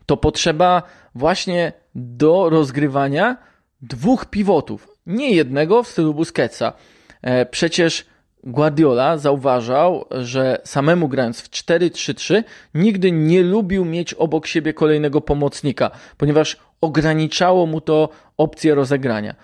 to 0.09 0.17
potrzeba 0.17 0.83
właśnie 1.15 1.73
do 1.95 2.51
rozgrywania 2.51 3.37
dwóch 3.81 4.25
pivotów, 4.27 4.89
nie 5.07 5.31
jednego 5.31 5.83
w 5.83 5.89
stylu 5.89 6.15
Busquetsa. 6.15 6.73
E, 7.23 7.47
przecież 7.47 8.07
Guardiola 8.45 9.19
zauważał, 9.19 10.05
że 10.11 10.61
samemu 10.65 11.09
grając 11.09 11.41
w 11.41 11.51
4-3-3 11.51 12.45
nigdy 12.75 13.13
nie 13.13 13.43
lubił 13.43 13.85
mieć 13.85 14.15
obok 14.15 14.47
siebie 14.47 14.75
kolejnego 14.75 15.21
pomocnika, 15.21 15.91
ponieważ 16.17 16.57
ograniczało 16.81 17.67
mu 17.67 17.81
to 17.81 18.09
opcję 18.37 18.75
rozegrania. 18.75 19.35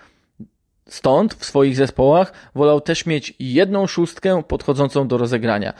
Stąd 0.89 1.33
w 1.33 1.45
swoich 1.45 1.75
zespołach 1.75 2.33
wolał 2.55 2.81
też 2.81 3.05
mieć 3.05 3.33
jedną 3.39 3.87
szóstkę 3.87 4.43
podchodzącą 4.47 5.07
do 5.07 5.17
rozegrania. 5.17 5.73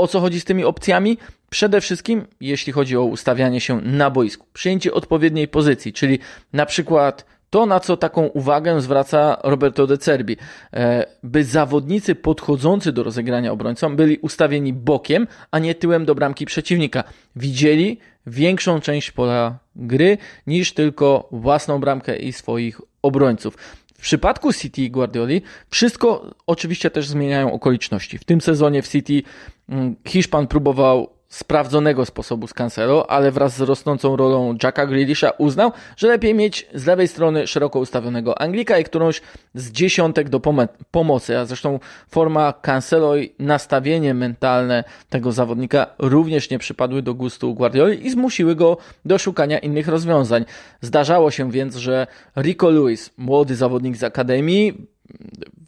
O 0.00 0.06
co 0.06 0.20
chodzi 0.20 0.40
z 0.40 0.44
tymi 0.44 0.64
opcjami? 0.64 1.18
Przede 1.50 1.80
wszystkim, 1.80 2.26
jeśli 2.40 2.72
chodzi 2.72 2.96
o 2.96 3.04
ustawianie 3.04 3.60
się 3.60 3.80
na 3.80 4.10
boisku, 4.10 4.46
przyjęcie 4.52 4.94
odpowiedniej 4.94 5.48
pozycji, 5.48 5.92
czyli 5.92 6.18
na 6.52 6.66
przykład 6.66 7.24
to, 7.50 7.66
na 7.66 7.80
co 7.80 7.96
taką 7.96 8.26
uwagę 8.26 8.80
zwraca 8.80 9.38
Roberto 9.44 9.86
De 9.86 9.98
Cerbi, 9.98 10.36
e, 10.72 11.06
by 11.22 11.44
zawodnicy 11.44 12.14
podchodzący 12.14 12.92
do 12.92 13.02
rozegrania 13.02 13.52
obrońcom 13.52 13.96
byli 13.96 14.18
ustawieni 14.18 14.72
bokiem, 14.72 15.26
a 15.50 15.58
nie 15.58 15.74
tyłem 15.74 16.04
do 16.04 16.14
bramki 16.14 16.46
przeciwnika. 16.46 17.04
Widzieli 17.36 17.98
większą 18.26 18.80
część 18.80 19.10
pola 19.10 19.58
gry 19.76 20.18
niż 20.46 20.72
tylko 20.72 21.28
własną 21.32 21.80
bramkę 21.80 22.16
i 22.16 22.32
swoich 22.32 22.80
obrońców. 23.02 23.56
W 24.00 24.02
przypadku 24.02 24.52
City 24.52 24.82
i 24.82 24.90
Guardioli 24.90 25.42
wszystko 25.70 26.34
oczywiście 26.46 26.90
też 26.90 27.08
zmieniają 27.08 27.52
okoliczności. 27.52 28.18
W 28.18 28.24
tym 28.24 28.40
sezonie 28.40 28.82
w 28.82 28.88
City 28.88 29.22
mm, 29.68 29.96
Hiszpan 30.08 30.46
próbował 30.46 31.10
sprawdzonego 31.30 32.06
sposobu 32.06 32.46
z 32.46 32.54
Cancelo, 32.54 33.10
ale 33.10 33.30
wraz 33.30 33.56
z 33.56 33.60
rosnącą 33.60 34.16
rolą 34.16 34.56
Jacka 34.62 34.86
Grealisha 34.86 35.30
uznał, 35.30 35.72
że 35.96 36.08
lepiej 36.08 36.34
mieć 36.34 36.66
z 36.74 36.86
lewej 36.86 37.08
strony 37.08 37.46
szeroko 37.46 37.78
ustawionego 37.78 38.40
Anglika 38.40 38.78
i 38.78 38.84
którąś 38.84 39.20
z 39.54 39.70
dziesiątek 39.70 40.28
do 40.28 40.40
pom 40.40 40.60
pomocy, 40.90 41.38
a 41.38 41.44
zresztą 41.44 41.80
forma 42.08 42.52
Cancelo 42.52 43.16
i 43.16 43.32
nastawienie 43.38 44.14
mentalne 44.14 44.84
tego 45.08 45.32
zawodnika 45.32 45.86
również 45.98 46.50
nie 46.50 46.58
przypadły 46.58 47.02
do 47.02 47.14
gustu 47.14 47.54
Guardioli 47.54 48.06
i 48.06 48.10
zmusiły 48.10 48.54
go 48.54 48.76
do 49.04 49.18
szukania 49.18 49.58
innych 49.58 49.88
rozwiązań. 49.88 50.44
Zdarzało 50.80 51.30
się 51.30 51.50
więc, 51.50 51.76
że 51.76 52.06
Rico 52.36 52.70
Lewis, 52.70 53.10
młody 53.16 53.56
zawodnik 53.56 53.96
z 53.96 54.04
Akademii, 54.04 54.88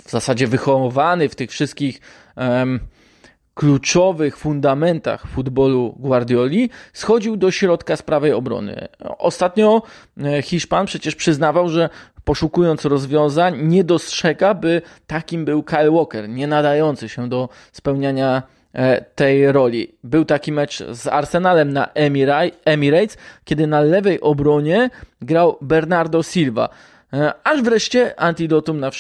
w 0.05 0.11
zasadzie 0.11 0.47
wychowany 0.47 1.29
w 1.29 1.35
tych 1.35 1.51
wszystkich 1.51 2.01
um, 2.37 2.81
kluczowych 3.55 4.37
fundamentach 4.37 5.27
futbolu 5.27 5.95
Guardioli 5.99 6.71
schodził 6.93 7.37
do 7.37 7.51
środka 7.51 7.97
z 7.97 8.03
prawej 8.03 8.33
obrony. 8.33 8.89
Ostatnio 9.19 9.83
e, 10.25 10.43
Hiszpan 10.43 10.87
przecież 10.87 11.15
przyznawał, 11.15 11.69
że 11.69 11.89
poszukując 12.25 12.85
rozwiązań 12.85 13.63
nie 13.63 13.85
dostrzega, 13.85 14.55
by 14.55 14.83
takim 15.07 15.45
był 15.45 15.63
Kyle 15.63 15.91
Walker, 15.91 16.29
nie 16.29 16.47
nadający 16.47 17.09
się 17.09 17.29
do 17.29 17.49
spełniania 17.73 18.43
e, 18.73 19.03
tej 19.03 19.53
roli. 19.53 19.95
Był 20.05 20.25
taki 20.25 20.53
mecz 20.53 20.83
z 20.91 21.07
Arsenalem 21.07 21.73
na 21.73 21.89
Emirates, 22.65 23.17
kiedy 23.45 23.67
na 23.67 23.81
lewej 23.81 24.21
obronie 24.21 24.91
grał 25.21 25.59
Bernardo 25.61 26.23
Silva. 26.23 26.69
E, 27.13 27.33
aż 27.45 27.63
wreszcie 27.63 28.21
antidotum 28.21 28.81
na 28.81 28.91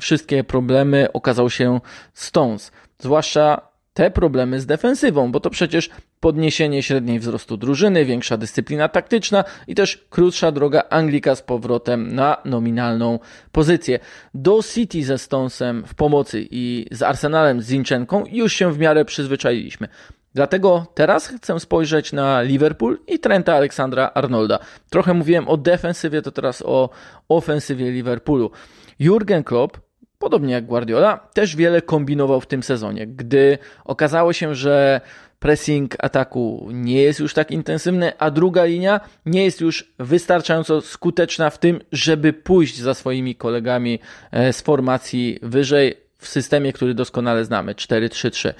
wszystkie 0.00 0.44
problemy 0.44 1.08
okazał 1.12 1.50
się 1.50 1.80
Stones. 2.14 2.72
Zwłaszcza 2.98 3.71
te 3.94 4.10
problemy 4.10 4.60
z 4.60 4.66
defensywą, 4.66 5.32
bo 5.32 5.40
to 5.40 5.50
przecież 5.50 5.90
podniesienie 6.20 6.82
średniej 6.82 7.18
wzrostu 7.18 7.56
drużyny, 7.56 8.04
większa 8.04 8.36
dyscyplina 8.36 8.88
taktyczna 8.88 9.44
i 9.66 9.74
też 9.74 10.06
krótsza 10.10 10.52
droga 10.52 10.82
Anglika 10.90 11.34
z 11.34 11.42
powrotem 11.42 12.14
na 12.14 12.36
nominalną 12.44 13.18
pozycję. 13.52 13.98
Do 14.34 14.62
City 14.62 15.04
ze 15.04 15.18
Stonesem 15.18 15.84
w 15.86 15.94
pomocy 15.94 16.46
i 16.50 16.86
z 16.90 17.02
Arsenalem 17.02 17.62
z 17.62 17.66
Zinchenką 17.66 18.24
już 18.30 18.52
się 18.52 18.72
w 18.72 18.78
miarę 18.78 19.04
przyzwyczailiśmy. 19.04 19.88
Dlatego 20.34 20.86
teraz 20.94 21.26
chcę 21.26 21.60
spojrzeć 21.60 22.12
na 22.12 22.42
Liverpool 22.42 22.98
i 23.06 23.18
Trenta 23.18 23.54
Aleksandra 23.54 24.10
Arnolda. 24.14 24.58
Trochę 24.90 25.14
mówiłem 25.14 25.48
o 25.48 25.56
defensywie, 25.56 26.22
to 26.22 26.30
teraz 26.30 26.62
o 26.62 26.90
ofensywie 27.28 27.90
Liverpoolu. 27.90 28.50
Jurgen 28.98 29.44
Klopp 29.44 29.91
podobnie 30.22 30.52
jak 30.52 30.66
Guardiola, 30.66 31.16
też 31.34 31.56
wiele 31.56 31.82
kombinował 31.82 32.40
w 32.40 32.46
tym 32.46 32.62
sezonie. 32.62 33.06
Gdy 33.06 33.58
okazało 33.84 34.32
się, 34.32 34.54
że 34.54 35.00
pressing 35.38 35.96
ataku 35.98 36.68
nie 36.72 37.02
jest 37.02 37.20
już 37.20 37.34
tak 37.34 37.50
intensywny, 37.50 38.18
a 38.18 38.30
druga 38.30 38.64
linia 38.64 39.00
nie 39.26 39.44
jest 39.44 39.60
już 39.60 39.92
wystarczająco 39.98 40.80
skuteczna 40.80 41.50
w 41.50 41.58
tym, 41.58 41.80
żeby 41.92 42.32
pójść 42.32 42.78
za 42.78 42.94
swoimi 42.94 43.34
kolegami 43.34 43.98
e, 44.30 44.52
z 44.52 44.60
formacji 44.60 45.38
wyżej. 45.42 45.94
w 46.18 46.28
systemie, 46.28 46.72
który 46.72 46.94
doskonale 46.94 47.44
znamy 47.44 47.74
4-3-3. 47.74 48.54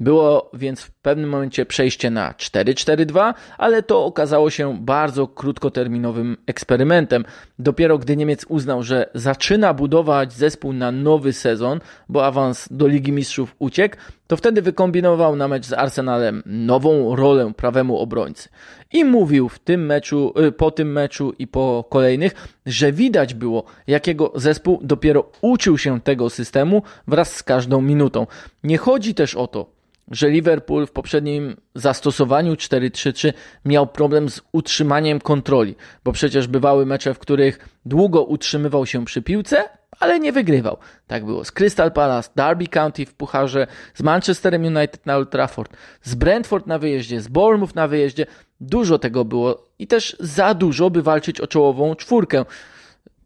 Było 0.00 0.50
więc 0.54 0.90
pewnym 1.02 1.30
momencie 1.30 1.66
przejście 1.66 2.10
na 2.10 2.32
4-4-2, 2.32 3.34
ale 3.58 3.82
to 3.82 4.04
okazało 4.04 4.50
się 4.50 4.78
bardzo 4.80 5.26
krótkoterminowym 5.26 6.36
eksperymentem. 6.46 7.24
Dopiero 7.58 7.98
gdy 7.98 8.16
Niemiec 8.16 8.44
uznał, 8.48 8.82
że 8.82 9.10
zaczyna 9.14 9.74
budować 9.74 10.32
zespół 10.32 10.72
na 10.72 10.92
nowy 10.92 11.32
sezon, 11.32 11.80
bo 12.08 12.26
awans 12.26 12.68
do 12.70 12.86
Ligi 12.86 13.12
Mistrzów 13.12 13.56
uciekł, 13.58 13.96
to 14.26 14.36
wtedy 14.36 14.62
wykombinował 14.62 15.36
na 15.36 15.48
mecz 15.48 15.66
z 15.66 15.72
Arsenalem 15.72 16.42
nową 16.46 17.16
rolę 17.16 17.52
prawemu 17.56 17.98
obrońcy. 17.98 18.48
I 18.92 19.04
mówił 19.04 19.48
w 19.48 19.58
tym 19.58 19.86
meczu, 19.86 20.34
y, 20.48 20.52
po 20.52 20.70
tym 20.70 20.92
meczu 20.92 21.32
i 21.38 21.46
po 21.46 21.84
kolejnych, 21.90 22.34
że 22.66 22.92
widać 22.92 23.34
było, 23.34 23.64
jakiego 23.86 24.32
zespół 24.34 24.80
dopiero 24.82 25.30
uczył 25.40 25.78
się 25.78 26.00
tego 26.00 26.30
systemu 26.30 26.82
wraz 27.06 27.34
z 27.34 27.42
każdą 27.42 27.80
minutą. 27.80 28.26
Nie 28.64 28.78
chodzi 28.78 29.14
też 29.14 29.34
o 29.34 29.46
to, 29.46 29.66
że 30.10 30.30
Liverpool 30.30 30.86
w 30.86 30.92
poprzednim 30.92 31.56
zastosowaniu 31.74 32.54
4-3-3 32.54 33.32
miał 33.64 33.86
problem 33.86 34.30
z 34.30 34.40
utrzymaniem 34.52 35.20
kontroli, 35.20 35.74
bo 36.04 36.12
przecież 36.12 36.46
bywały 36.46 36.86
mecze, 36.86 37.14
w 37.14 37.18
których 37.18 37.68
długo 37.84 38.24
utrzymywał 38.24 38.86
się 38.86 39.04
przy 39.04 39.22
piłce, 39.22 39.68
ale 40.00 40.20
nie 40.20 40.32
wygrywał. 40.32 40.76
Tak 41.06 41.24
było 41.24 41.44
z 41.44 41.52
Crystal 41.52 41.92
Palace, 41.92 42.30
Derby 42.36 42.66
County 42.66 43.06
w 43.06 43.14
Pucharze, 43.14 43.66
z 43.94 44.02
Manchesterem 44.02 44.64
United 44.64 45.06
na 45.06 45.16
Old 45.16 45.30
Trafford, 45.30 45.76
z 46.02 46.14
Brentford 46.14 46.66
na 46.66 46.78
wyjeździe, 46.78 47.20
z 47.20 47.28
Bournemouth 47.28 47.74
na 47.74 47.88
wyjeździe. 47.88 48.26
Dużo 48.60 48.98
tego 48.98 49.24
było 49.24 49.66
i 49.78 49.86
też 49.86 50.16
za 50.20 50.54
dużo, 50.54 50.90
by 50.90 51.02
walczyć 51.02 51.40
o 51.40 51.46
czołową 51.46 51.94
czwórkę. 51.94 52.44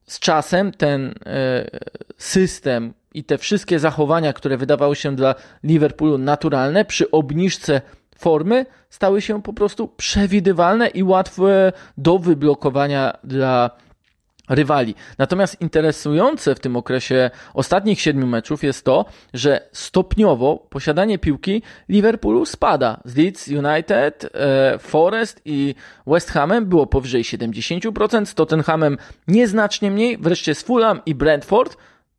Z 0.06 0.18
czasem 0.18 0.72
ten 0.72 1.14
e, 1.26 1.66
system 2.18 2.94
i 3.14 3.24
te 3.24 3.38
wszystkie 3.38 3.78
zachowania, 3.78 4.32
które 4.32 4.56
wydawały 4.56 4.96
się 4.96 5.16
dla 5.16 5.34
Liverpoolu 5.64 6.18
naturalne, 6.18 6.84
przy 6.84 7.10
obniżce 7.10 7.80
formy 8.18 8.66
stały 8.90 9.22
się 9.22 9.42
po 9.42 9.52
prostu 9.52 9.88
przewidywalne 9.88 10.88
i 10.88 11.02
łatwe 11.02 11.72
do 11.98 12.18
wyblokowania 12.18 13.12
dla 13.24 13.70
rywali. 14.48 14.94
Natomiast 15.18 15.60
interesujące 15.60 16.54
w 16.54 16.60
tym 16.60 16.76
okresie 16.76 17.30
ostatnich 17.54 18.00
siedmiu 18.00 18.26
meczów 18.26 18.64
jest 18.64 18.84
to, 18.84 19.04
że 19.34 19.68
stopniowo 19.72 20.66
posiadanie 20.70 21.18
piłki 21.18 21.62
Liverpoolu 21.88 22.46
spada. 22.46 23.00
Z 23.04 23.16
Leeds 23.16 23.48
United, 23.48 24.30
e, 24.34 24.78
Forest 24.78 25.40
i 25.44 25.74
West 26.06 26.30
Hamem 26.30 26.66
było 26.66 26.86
powyżej 26.86 27.24
70%, 27.24 28.26
z 28.26 28.34
Tottenhamem 28.34 28.98
nieznacznie 29.28 29.90
mniej, 29.90 30.18
wreszcie 30.18 30.54
z 30.54 30.62
Fulham 30.62 31.00
i 31.06 31.14
Brentford 31.14 31.76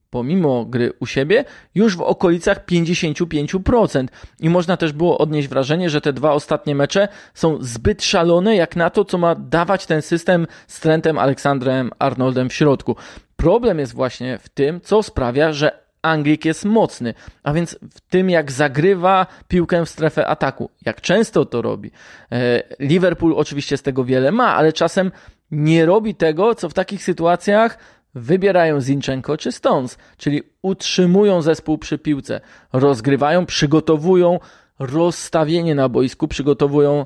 pomimo 0.09 0.65
gry 0.65 0.93
u 0.99 1.05
siebie, 1.05 1.45
już 1.75 1.97
w 1.97 2.01
okolicach 2.01 2.65
55%. 2.65 4.07
I 4.39 4.49
można 4.49 4.77
też 4.77 4.93
było 4.93 5.17
odnieść 5.17 5.47
wrażenie, 5.47 5.89
że 5.89 6.01
te 6.01 6.13
dwa 6.13 6.31
ostatnie 6.31 6.75
mecze 6.75 7.07
są 7.33 7.57
zbyt 7.61 8.03
szalone, 8.03 8.55
jak 8.55 8.75
na 8.75 8.89
to, 8.89 9.05
co 9.05 9.17
ma 9.17 9.35
dawać 9.35 9.85
ten 9.85 10.01
system 10.01 10.47
z 10.67 10.79
Trentem 10.79 11.17
Aleksandrem 11.17 11.91
Arnoldem 11.99 12.49
w 12.49 12.53
środku. 12.53 12.95
Problem 13.35 13.79
jest 13.79 13.93
właśnie 13.93 14.37
w 14.37 14.49
tym, 14.49 14.81
co 14.81 15.03
sprawia, 15.03 15.53
że 15.53 15.87
Anglik 16.01 16.45
jest 16.45 16.65
mocny, 16.65 17.13
a 17.43 17.53
więc 17.53 17.79
w 17.93 18.01
tym, 18.01 18.29
jak 18.29 18.51
zagrywa 18.51 19.27
piłkę 19.47 19.85
w 19.85 19.89
strefę 19.89 20.27
ataku, 20.27 20.69
jak 20.85 21.01
często 21.01 21.45
to 21.45 21.61
robi. 21.61 21.91
E, 22.31 22.63
Liverpool 22.79 23.33
oczywiście 23.37 23.77
z 23.77 23.81
tego 23.81 24.05
wiele 24.05 24.31
ma, 24.31 24.55
ale 24.55 24.73
czasem 24.73 25.11
nie 25.51 25.85
robi 25.85 26.15
tego, 26.15 26.55
co 26.55 26.69
w 26.69 26.73
takich 26.73 27.03
sytuacjach 27.03 27.77
wybierają 28.17 28.81
Zinchenko 28.81 29.37
czy 29.37 29.51
Stones, 29.51 29.97
czyli 30.17 30.43
utrzymują 30.61 31.41
zespół 31.41 31.77
przy 31.77 31.97
piłce, 31.97 32.41
rozgrywają, 32.73 33.45
przygotowują 33.45 34.39
rozstawienie 34.79 35.75
na 35.75 35.89
boisku, 35.89 36.27
przygotowują 36.27 37.05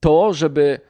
to, 0.00 0.32
żeby 0.32 0.80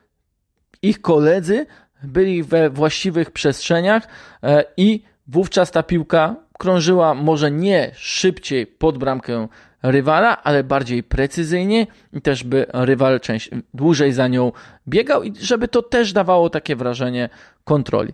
ich 0.82 1.00
koledzy 1.00 1.66
byli 2.02 2.42
we 2.42 2.70
właściwych 2.70 3.30
przestrzeniach 3.30 4.08
e, 4.42 4.64
i 4.76 5.02
wówczas 5.26 5.70
ta 5.70 5.82
piłka 5.82 6.36
krążyła 6.58 7.14
może 7.14 7.50
nie 7.50 7.90
szybciej 7.94 8.66
pod 8.66 8.98
bramkę 8.98 9.48
rywala, 9.82 10.42
ale 10.42 10.64
bardziej 10.64 11.02
precyzyjnie 11.02 11.86
i 12.12 12.20
też 12.22 12.44
by 12.44 12.66
rywal 12.72 13.20
część, 13.20 13.50
dłużej 13.74 14.12
za 14.12 14.28
nią 14.28 14.52
biegał 14.88 15.22
i 15.22 15.32
żeby 15.40 15.68
to 15.68 15.82
też 15.82 16.12
dawało 16.12 16.50
takie 16.50 16.76
wrażenie 16.76 17.28
kontroli. 17.64 18.12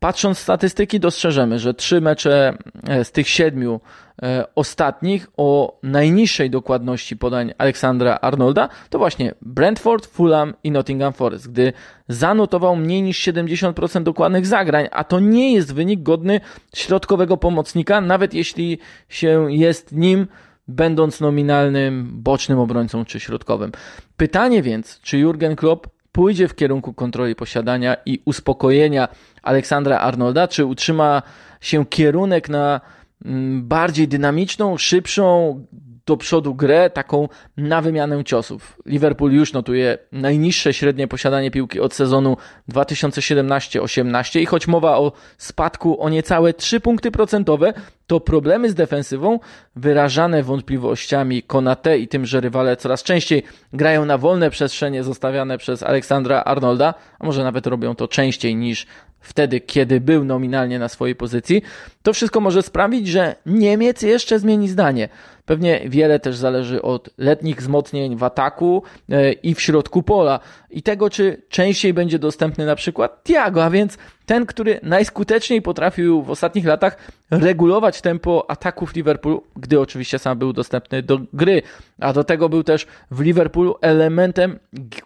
Patrząc 0.00 0.38
statystyki 0.38 1.00
dostrzeżemy, 1.00 1.58
że 1.58 1.74
trzy 1.74 2.00
mecze 2.00 2.58
e, 2.88 3.04
z 3.04 3.12
tych 3.12 3.28
siedmiu 3.28 3.80
e, 4.22 4.44
ostatnich 4.54 5.26
o 5.36 5.78
najniższej 5.82 6.50
dokładności 6.50 7.16
podań 7.16 7.52
Aleksandra 7.58 8.14
Arnolda 8.14 8.68
to 8.90 8.98
właśnie 8.98 9.34
Brentford, 9.42 10.06
Fulham 10.06 10.54
i 10.64 10.70
Nottingham 10.70 11.12
Forest, 11.12 11.50
gdy 11.50 11.72
zanotował 12.08 12.76
mniej 12.76 13.02
niż 13.02 13.28
70% 13.28 14.02
dokładnych 14.02 14.46
zagrań, 14.46 14.88
a 14.90 15.04
to 15.04 15.20
nie 15.20 15.54
jest 15.54 15.74
wynik 15.74 16.02
godny 16.02 16.40
środkowego 16.74 17.36
pomocnika, 17.36 18.00
nawet 18.00 18.34
jeśli 18.34 18.78
się 19.08 19.46
jest 19.52 19.92
nim 19.92 20.26
będąc 20.68 21.20
nominalnym 21.20 22.08
bocznym 22.12 22.58
obrońcą 22.58 23.04
czy 23.04 23.20
środkowym. 23.20 23.72
Pytanie 24.16 24.62
więc, 24.62 25.00
czy 25.00 25.18
Jurgen 25.18 25.56
Klopp 25.56 25.86
pójdzie 26.12 26.48
w 26.48 26.54
kierunku 26.54 26.94
kontroli 26.94 27.34
posiadania 27.34 27.96
i 28.06 28.22
uspokojenia 28.24 29.08
Aleksandra 29.42 29.98
Arnolda, 29.98 30.48
czy 30.48 30.64
utrzyma 30.64 31.22
się 31.60 31.86
kierunek 31.86 32.48
na 32.48 32.80
mm, 33.24 33.68
bardziej 33.68 34.08
dynamiczną, 34.08 34.76
szybszą, 34.76 35.64
do 36.08 36.16
przodu 36.16 36.54
grę, 36.54 36.90
taką 36.90 37.28
na 37.56 37.82
wymianę 37.82 38.24
ciosów. 38.24 38.76
Liverpool 38.86 39.32
już 39.32 39.52
notuje 39.52 39.98
najniższe 40.12 40.74
średnie 40.74 41.08
posiadanie 41.08 41.50
piłki 41.50 41.80
od 41.80 41.94
sezonu 41.94 42.36
2017-18 42.72 44.40
i 44.40 44.46
choć 44.46 44.66
mowa 44.66 44.98
o 44.98 45.12
spadku 45.38 46.02
o 46.02 46.08
niecałe 46.08 46.54
3 46.54 46.80
punkty 46.80 47.10
procentowe, 47.10 47.72
to 48.06 48.20
problemy 48.20 48.70
z 48.70 48.74
defensywą 48.74 49.38
wyrażane 49.76 50.42
wątpliwościami 50.42 51.42
Konate 51.42 51.98
i 51.98 52.08
tym, 52.08 52.26
że 52.26 52.40
rywale 52.40 52.76
coraz 52.76 53.02
częściej 53.02 53.42
grają 53.72 54.04
na 54.04 54.18
wolne 54.18 54.50
przestrzenie 54.50 55.04
zostawiane 55.04 55.58
przez 55.58 55.82
Aleksandra 55.82 56.42
Arnolda, 56.42 56.94
a 57.18 57.26
może 57.26 57.44
nawet 57.44 57.66
robią 57.66 57.94
to 57.94 58.08
częściej 58.08 58.56
niż 58.56 58.86
wtedy, 59.20 59.60
kiedy 59.60 60.00
był 60.00 60.24
nominalnie 60.24 60.78
na 60.78 60.88
swojej 60.88 61.14
pozycji, 61.14 61.62
to 62.02 62.12
wszystko 62.12 62.40
może 62.40 62.62
sprawić, 62.62 63.08
że 63.08 63.36
Niemiec 63.46 64.02
jeszcze 64.02 64.38
zmieni 64.38 64.68
zdanie. 64.68 65.08
Pewnie 65.48 65.80
wiele 65.86 66.20
też 66.20 66.36
zależy 66.36 66.82
od 66.82 67.10
letnich 67.18 67.56
wzmocnień 67.56 68.16
w 68.16 68.22
ataku 68.22 68.82
e, 69.10 69.32
i 69.32 69.54
w 69.54 69.60
środku 69.60 70.02
pola 70.02 70.40
i 70.70 70.82
tego, 70.82 71.10
czy 71.10 71.42
częściej 71.48 71.94
będzie 71.94 72.18
dostępny 72.18 72.66
na 72.66 72.76
przykład 72.76 73.24
Tiago, 73.24 73.64
a 73.64 73.70
więc 73.70 73.98
ten, 74.26 74.46
który 74.46 74.80
najskuteczniej 74.82 75.62
potrafił 75.62 76.22
w 76.22 76.30
ostatnich 76.30 76.64
latach 76.64 76.96
regulować 77.30 78.00
tempo 78.00 78.50
ataków 78.50 78.94
Liverpoolu, 78.94 79.42
gdy 79.56 79.80
oczywiście 79.80 80.18
sam 80.18 80.38
był 80.38 80.52
dostępny 80.52 81.02
do 81.02 81.20
gry. 81.32 81.62
A 82.00 82.12
do 82.12 82.24
tego 82.24 82.48
był 82.48 82.62
też 82.62 82.86
w 83.10 83.20
Liverpoolu 83.20 83.76
elementem 83.80 84.58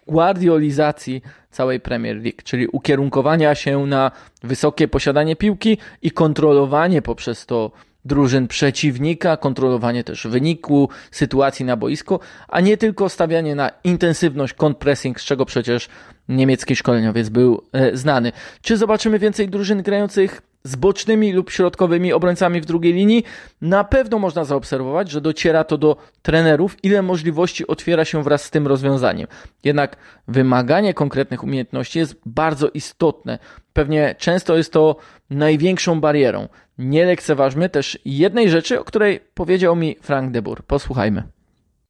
guardiolizacji 0.07 1.21
całej 1.51 1.79
Premier 1.79 2.15
League, 2.15 2.41
czyli 2.43 2.67
ukierunkowania 2.67 3.55
się 3.55 3.85
na 3.85 4.11
wysokie 4.43 4.87
posiadanie 4.87 5.35
piłki 5.35 5.77
i 6.01 6.11
kontrolowanie 6.11 7.01
poprzez 7.01 7.45
to 7.45 7.71
drużyn 8.05 8.47
przeciwnika, 8.47 9.37
kontrolowanie 9.37 10.03
też 10.03 10.27
wyniku, 10.27 10.89
sytuacji 11.11 11.65
na 11.65 11.77
boisku, 11.77 12.19
a 12.47 12.61
nie 12.61 12.77
tylko 12.77 13.09
stawianie 13.09 13.55
na 13.55 13.71
intensywność, 13.83 14.53
pressing, 14.79 15.21
z 15.21 15.23
czego 15.23 15.45
przecież 15.45 15.89
niemiecki 16.29 16.75
szkoleniowiec 16.75 17.29
był 17.29 17.63
e, 17.71 17.97
znany. 17.97 18.31
Czy 18.61 18.77
zobaczymy 18.77 19.19
więcej 19.19 19.49
drużyn 19.49 19.83
grających 19.83 20.41
z 20.63 20.75
bocznymi 20.75 21.33
lub 21.33 21.51
środkowymi 21.51 22.13
obrońcami 22.13 22.61
w 22.61 22.65
drugiej 22.65 22.93
linii? 22.93 23.23
Na 23.61 23.83
pewno 23.83 24.19
można 24.19 24.45
zaobserwować, 24.45 25.11
że 25.11 25.21
dociera 25.21 25.63
to 25.63 25.77
do 25.77 25.97
trenerów, 26.21 26.77
ile 26.83 27.01
możliwości 27.01 27.67
otwiera 27.67 28.05
się 28.05 28.23
wraz 28.23 28.43
z 28.43 28.49
tym 28.49 28.67
rozwiązaniem. 28.67 29.27
Jednak 29.63 29.95
wymaganie 30.27 30.93
konkretnych 30.93 31.43
umiejętności 31.43 31.99
jest 31.99 32.15
bardzo 32.25 32.69
istotne. 32.69 33.39
Pewnie 33.73 34.15
często 34.17 34.57
jest 34.57 34.73
to 34.73 34.95
największą 35.29 36.01
barierą. 36.01 36.47
Nie 36.77 37.05
lekceważmy 37.05 37.69
też 37.69 37.99
jednej 38.05 38.49
rzeczy, 38.49 38.79
o 38.79 38.83
której 38.83 39.19
powiedział 39.33 39.75
mi 39.75 39.95
Frank 40.01 40.31
de 40.31 40.41
Boer. 40.41 40.63
Posłuchajmy. 40.63 41.23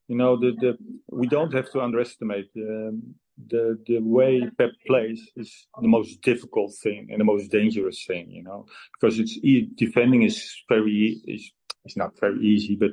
You 0.10 0.16
know, 0.16 0.40
the, 0.40 0.52
the, 0.62 0.78
we 1.12 1.28
don't 1.28 1.54
have 1.54 1.72
to 1.72 1.86
underestimate 1.86 2.48
um, 2.56 3.02
the 3.38 3.78
the 3.88 4.00
way 4.02 4.42
Pep 4.58 4.72
plays 4.86 5.32
is 5.36 5.68
the 5.82 5.88
most 5.88 6.22
difficult 6.22 6.72
thing 6.84 7.10
and 7.10 7.20
the 7.20 7.26
most 7.26 7.52
dangerous 7.52 8.06
thing, 8.06 8.30
you 8.30 8.44
know, 8.44 8.66
because 8.94 9.20
it's 9.20 9.40
defending 9.76 10.24
is 10.24 10.64
very 10.70 11.22
is 11.28 11.52
is 11.86 11.98
not 11.98 12.20
very 12.20 12.40
easy, 12.42 12.76
but 12.76 12.92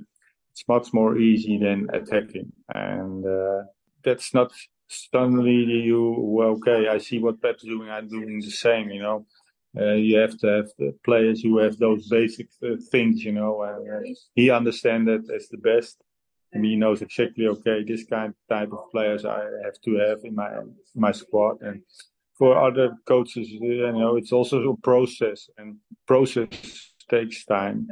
it's 0.52 0.64
much 0.68 0.92
more 0.92 1.18
easy 1.18 1.58
than 1.58 1.88
attacking, 1.92 2.52
and 2.74 3.24
uh, 3.26 3.64
that's 4.04 4.32
not 4.34 4.52
suddenly 4.88 5.82
you 5.84 6.42
okay. 6.42 6.88
I 6.88 6.98
see 6.98 7.18
what 7.18 7.42
Pep's 7.42 7.64
doing. 7.64 7.90
I'm 7.90 8.08
doing 8.08 8.40
the 8.40 8.50
same, 8.50 8.90
you 8.90 9.02
know. 9.02 9.26
Uh, 9.78 9.92
you 9.92 10.16
have 10.18 10.36
to 10.38 10.46
have 10.48 10.68
the 10.78 10.92
players 11.04 11.42
who 11.42 11.58
have 11.58 11.76
those 11.78 12.08
basic 12.08 12.48
uh, 12.64 12.76
things, 12.90 13.24
you 13.24 13.32
know. 13.32 13.62
And 13.62 13.88
uh, 13.88 14.14
he 14.34 14.50
understands 14.50 15.06
that 15.06 15.32
as 15.34 15.48
the 15.48 15.58
best, 15.58 16.02
and 16.52 16.64
he 16.64 16.74
knows 16.74 17.02
exactly 17.02 17.46
okay 17.46 17.84
this 17.84 18.04
kind 18.04 18.34
type 18.48 18.72
of 18.72 18.90
players 18.90 19.24
I 19.24 19.44
have 19.64 19.80
to 19.84 19.94
have 19.96 20.18
in 20.24 20.34
my 20.34 20.50
my 20.96 21.12
squad. 21.12 21.62
And 21.62 21.82
for 22.36 22.58
other 22.58 22.96
coaches, 23.06 23.48
you 23.48 23.92
know, 23.92 24.16
it's 24.16 24.32
also 24.32 24.56
a 24.70 24.76
process, 24.78 25.48
and 25.56 25.76
process 26.06 26.92
takes 27.08 27.44
time. 27.44 27.86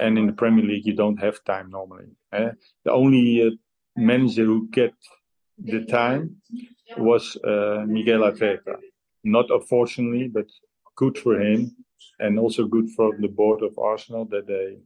And 0.00 0.16
in 0.16 0.26
the 0.26 0.32
Premier 0.32 0.64
League, 0.64 0.86
you 0.86 0.94
don't 0.94 1.20
have 1.20 1.44
time 1.44 1.68
normally. 1.68 2.06
Eh? 2.32 2.52
The 2.84 2.92
only 2.92 3.46
uh, 3.46 3.50
manager 3.96 4.46
who 4.46 4.68
get 4.70 4.94
the 5.58 5.84
time 5.84 6.36
was 6.96 7.36
uh, 7.44 7.84
Miguel 7.86 8.20
Arteta. 8.20 8.76
Not 9.24 9.50
unfortunately, 9.50 10.28
but 10.28 10.46
good 10.96 11.18
for 11.18 11.40
him 11.40 11.70
and 12.18 12.38
also 12.38 12.66
good 12.66 12.86
for 12.96 13.16
the 13.20 13.28
board 13.28 13.62
of 13.62 13.78
Arsenal 13.78 14.26
that 14.26 14.46
they 14.46 14.78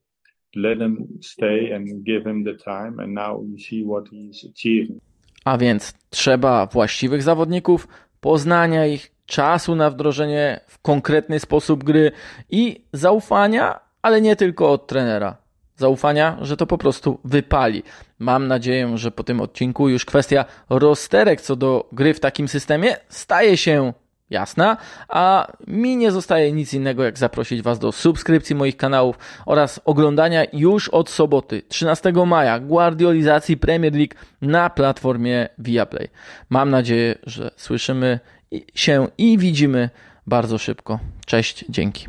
let 0.54 0.78
him 0.78 1.06
stay 1.22 1.72
and 1.74 2.04
give 2.04 2.30
him 2.30 2.44
the 2.44 2.54
time 2.54 2.98
and 2.98 3.14
now 3.14 3.44
see 3.58 3.84
what 3.84 4.04
he's 4.08 4.50
achieving. 4.50 5.00
A 5.44 5.58
więc 5.58 5.94
trzeba 6.10 6.66
właściwych 6.66 7.22
zawodników, 7.22 7.88
poznania 8.20 8.86
ich, 8.86 9.12
czasu 9.26 9.74
na 9.74 9.90
wdrożenie 9.90 10.60
w 10.66 10.78
konkretny 10.78 11.40
sposób 11.40 11.84
gry 11.84 12.12
i 12.50 12.84
zaufania, 12.92 13.80
ale 14.02 14.20
nie 14.20 14.36
tylko 14.36 14.72
od 14.72 14.86
trenera. 14.86 15.36
Zaufania, 15.76 16.38
że 16.40 16.56
to 16.56 16.66
po 16.66 16.78
prostu 16.78 17.18
wypali. 17.24 17.82
Mam 18.18 18.48
nadzieję, 18.48 18.98
że 18.98 19.10
po 19.10 19.24
tym 19.24 19.40
odcinku 19.40 19.88
już 19.88 20.04
kwestia 20.04 20.44
rozterek 20.70 21.40
co 21.40 21.56
do 21.56 21.88
gry 21.92 22.14
w 22.14 22.20
takim 22.20 22.48
systemie 22.48 22.96
staje 23.08 23.56
się 23.56 23.92
jasna, 24.30 24.76
a 25.08 25.46
mi 25.66 25.96
nie 25.96 26.12
zostaje 26.12 26.52
nic 26.52 26.74
innego 26.74 27.04
jak 27.04 27.18
zaprosić 27.18 27.62
Was 27.62 27.78
do 27.78 27.92
subskrypcji 27.92 28.56
moich 28.56 28.76
kanałów 28.76 29.18
oraz 29.46 29.80
oglądania 29.84 30.44
już 30.52 30.88
od 30.88 31.10
soboty 31.10 31.62
13 31.68 32.12
maja 32.26 32.60
guardiolizacji 32.60 33.56
Premier 33.56 33.94
League 33.94 34.14
na 34.42 34.70
platformie 34.70 35.48
Viaplay. 35.58 36.08
Mam 36.50 36.70
nadzieję, 36.70 37.18
że 37.22 37.50
słyszymy 37.56 38.20
się 38.74 39.08
i 39.18 39.38
widzimy 39.38 39.90
bardzo 40.26 40.58
szybko. 40.58 40.98
Cześć, 41.26 41.64
dzięki. 41.68 42.06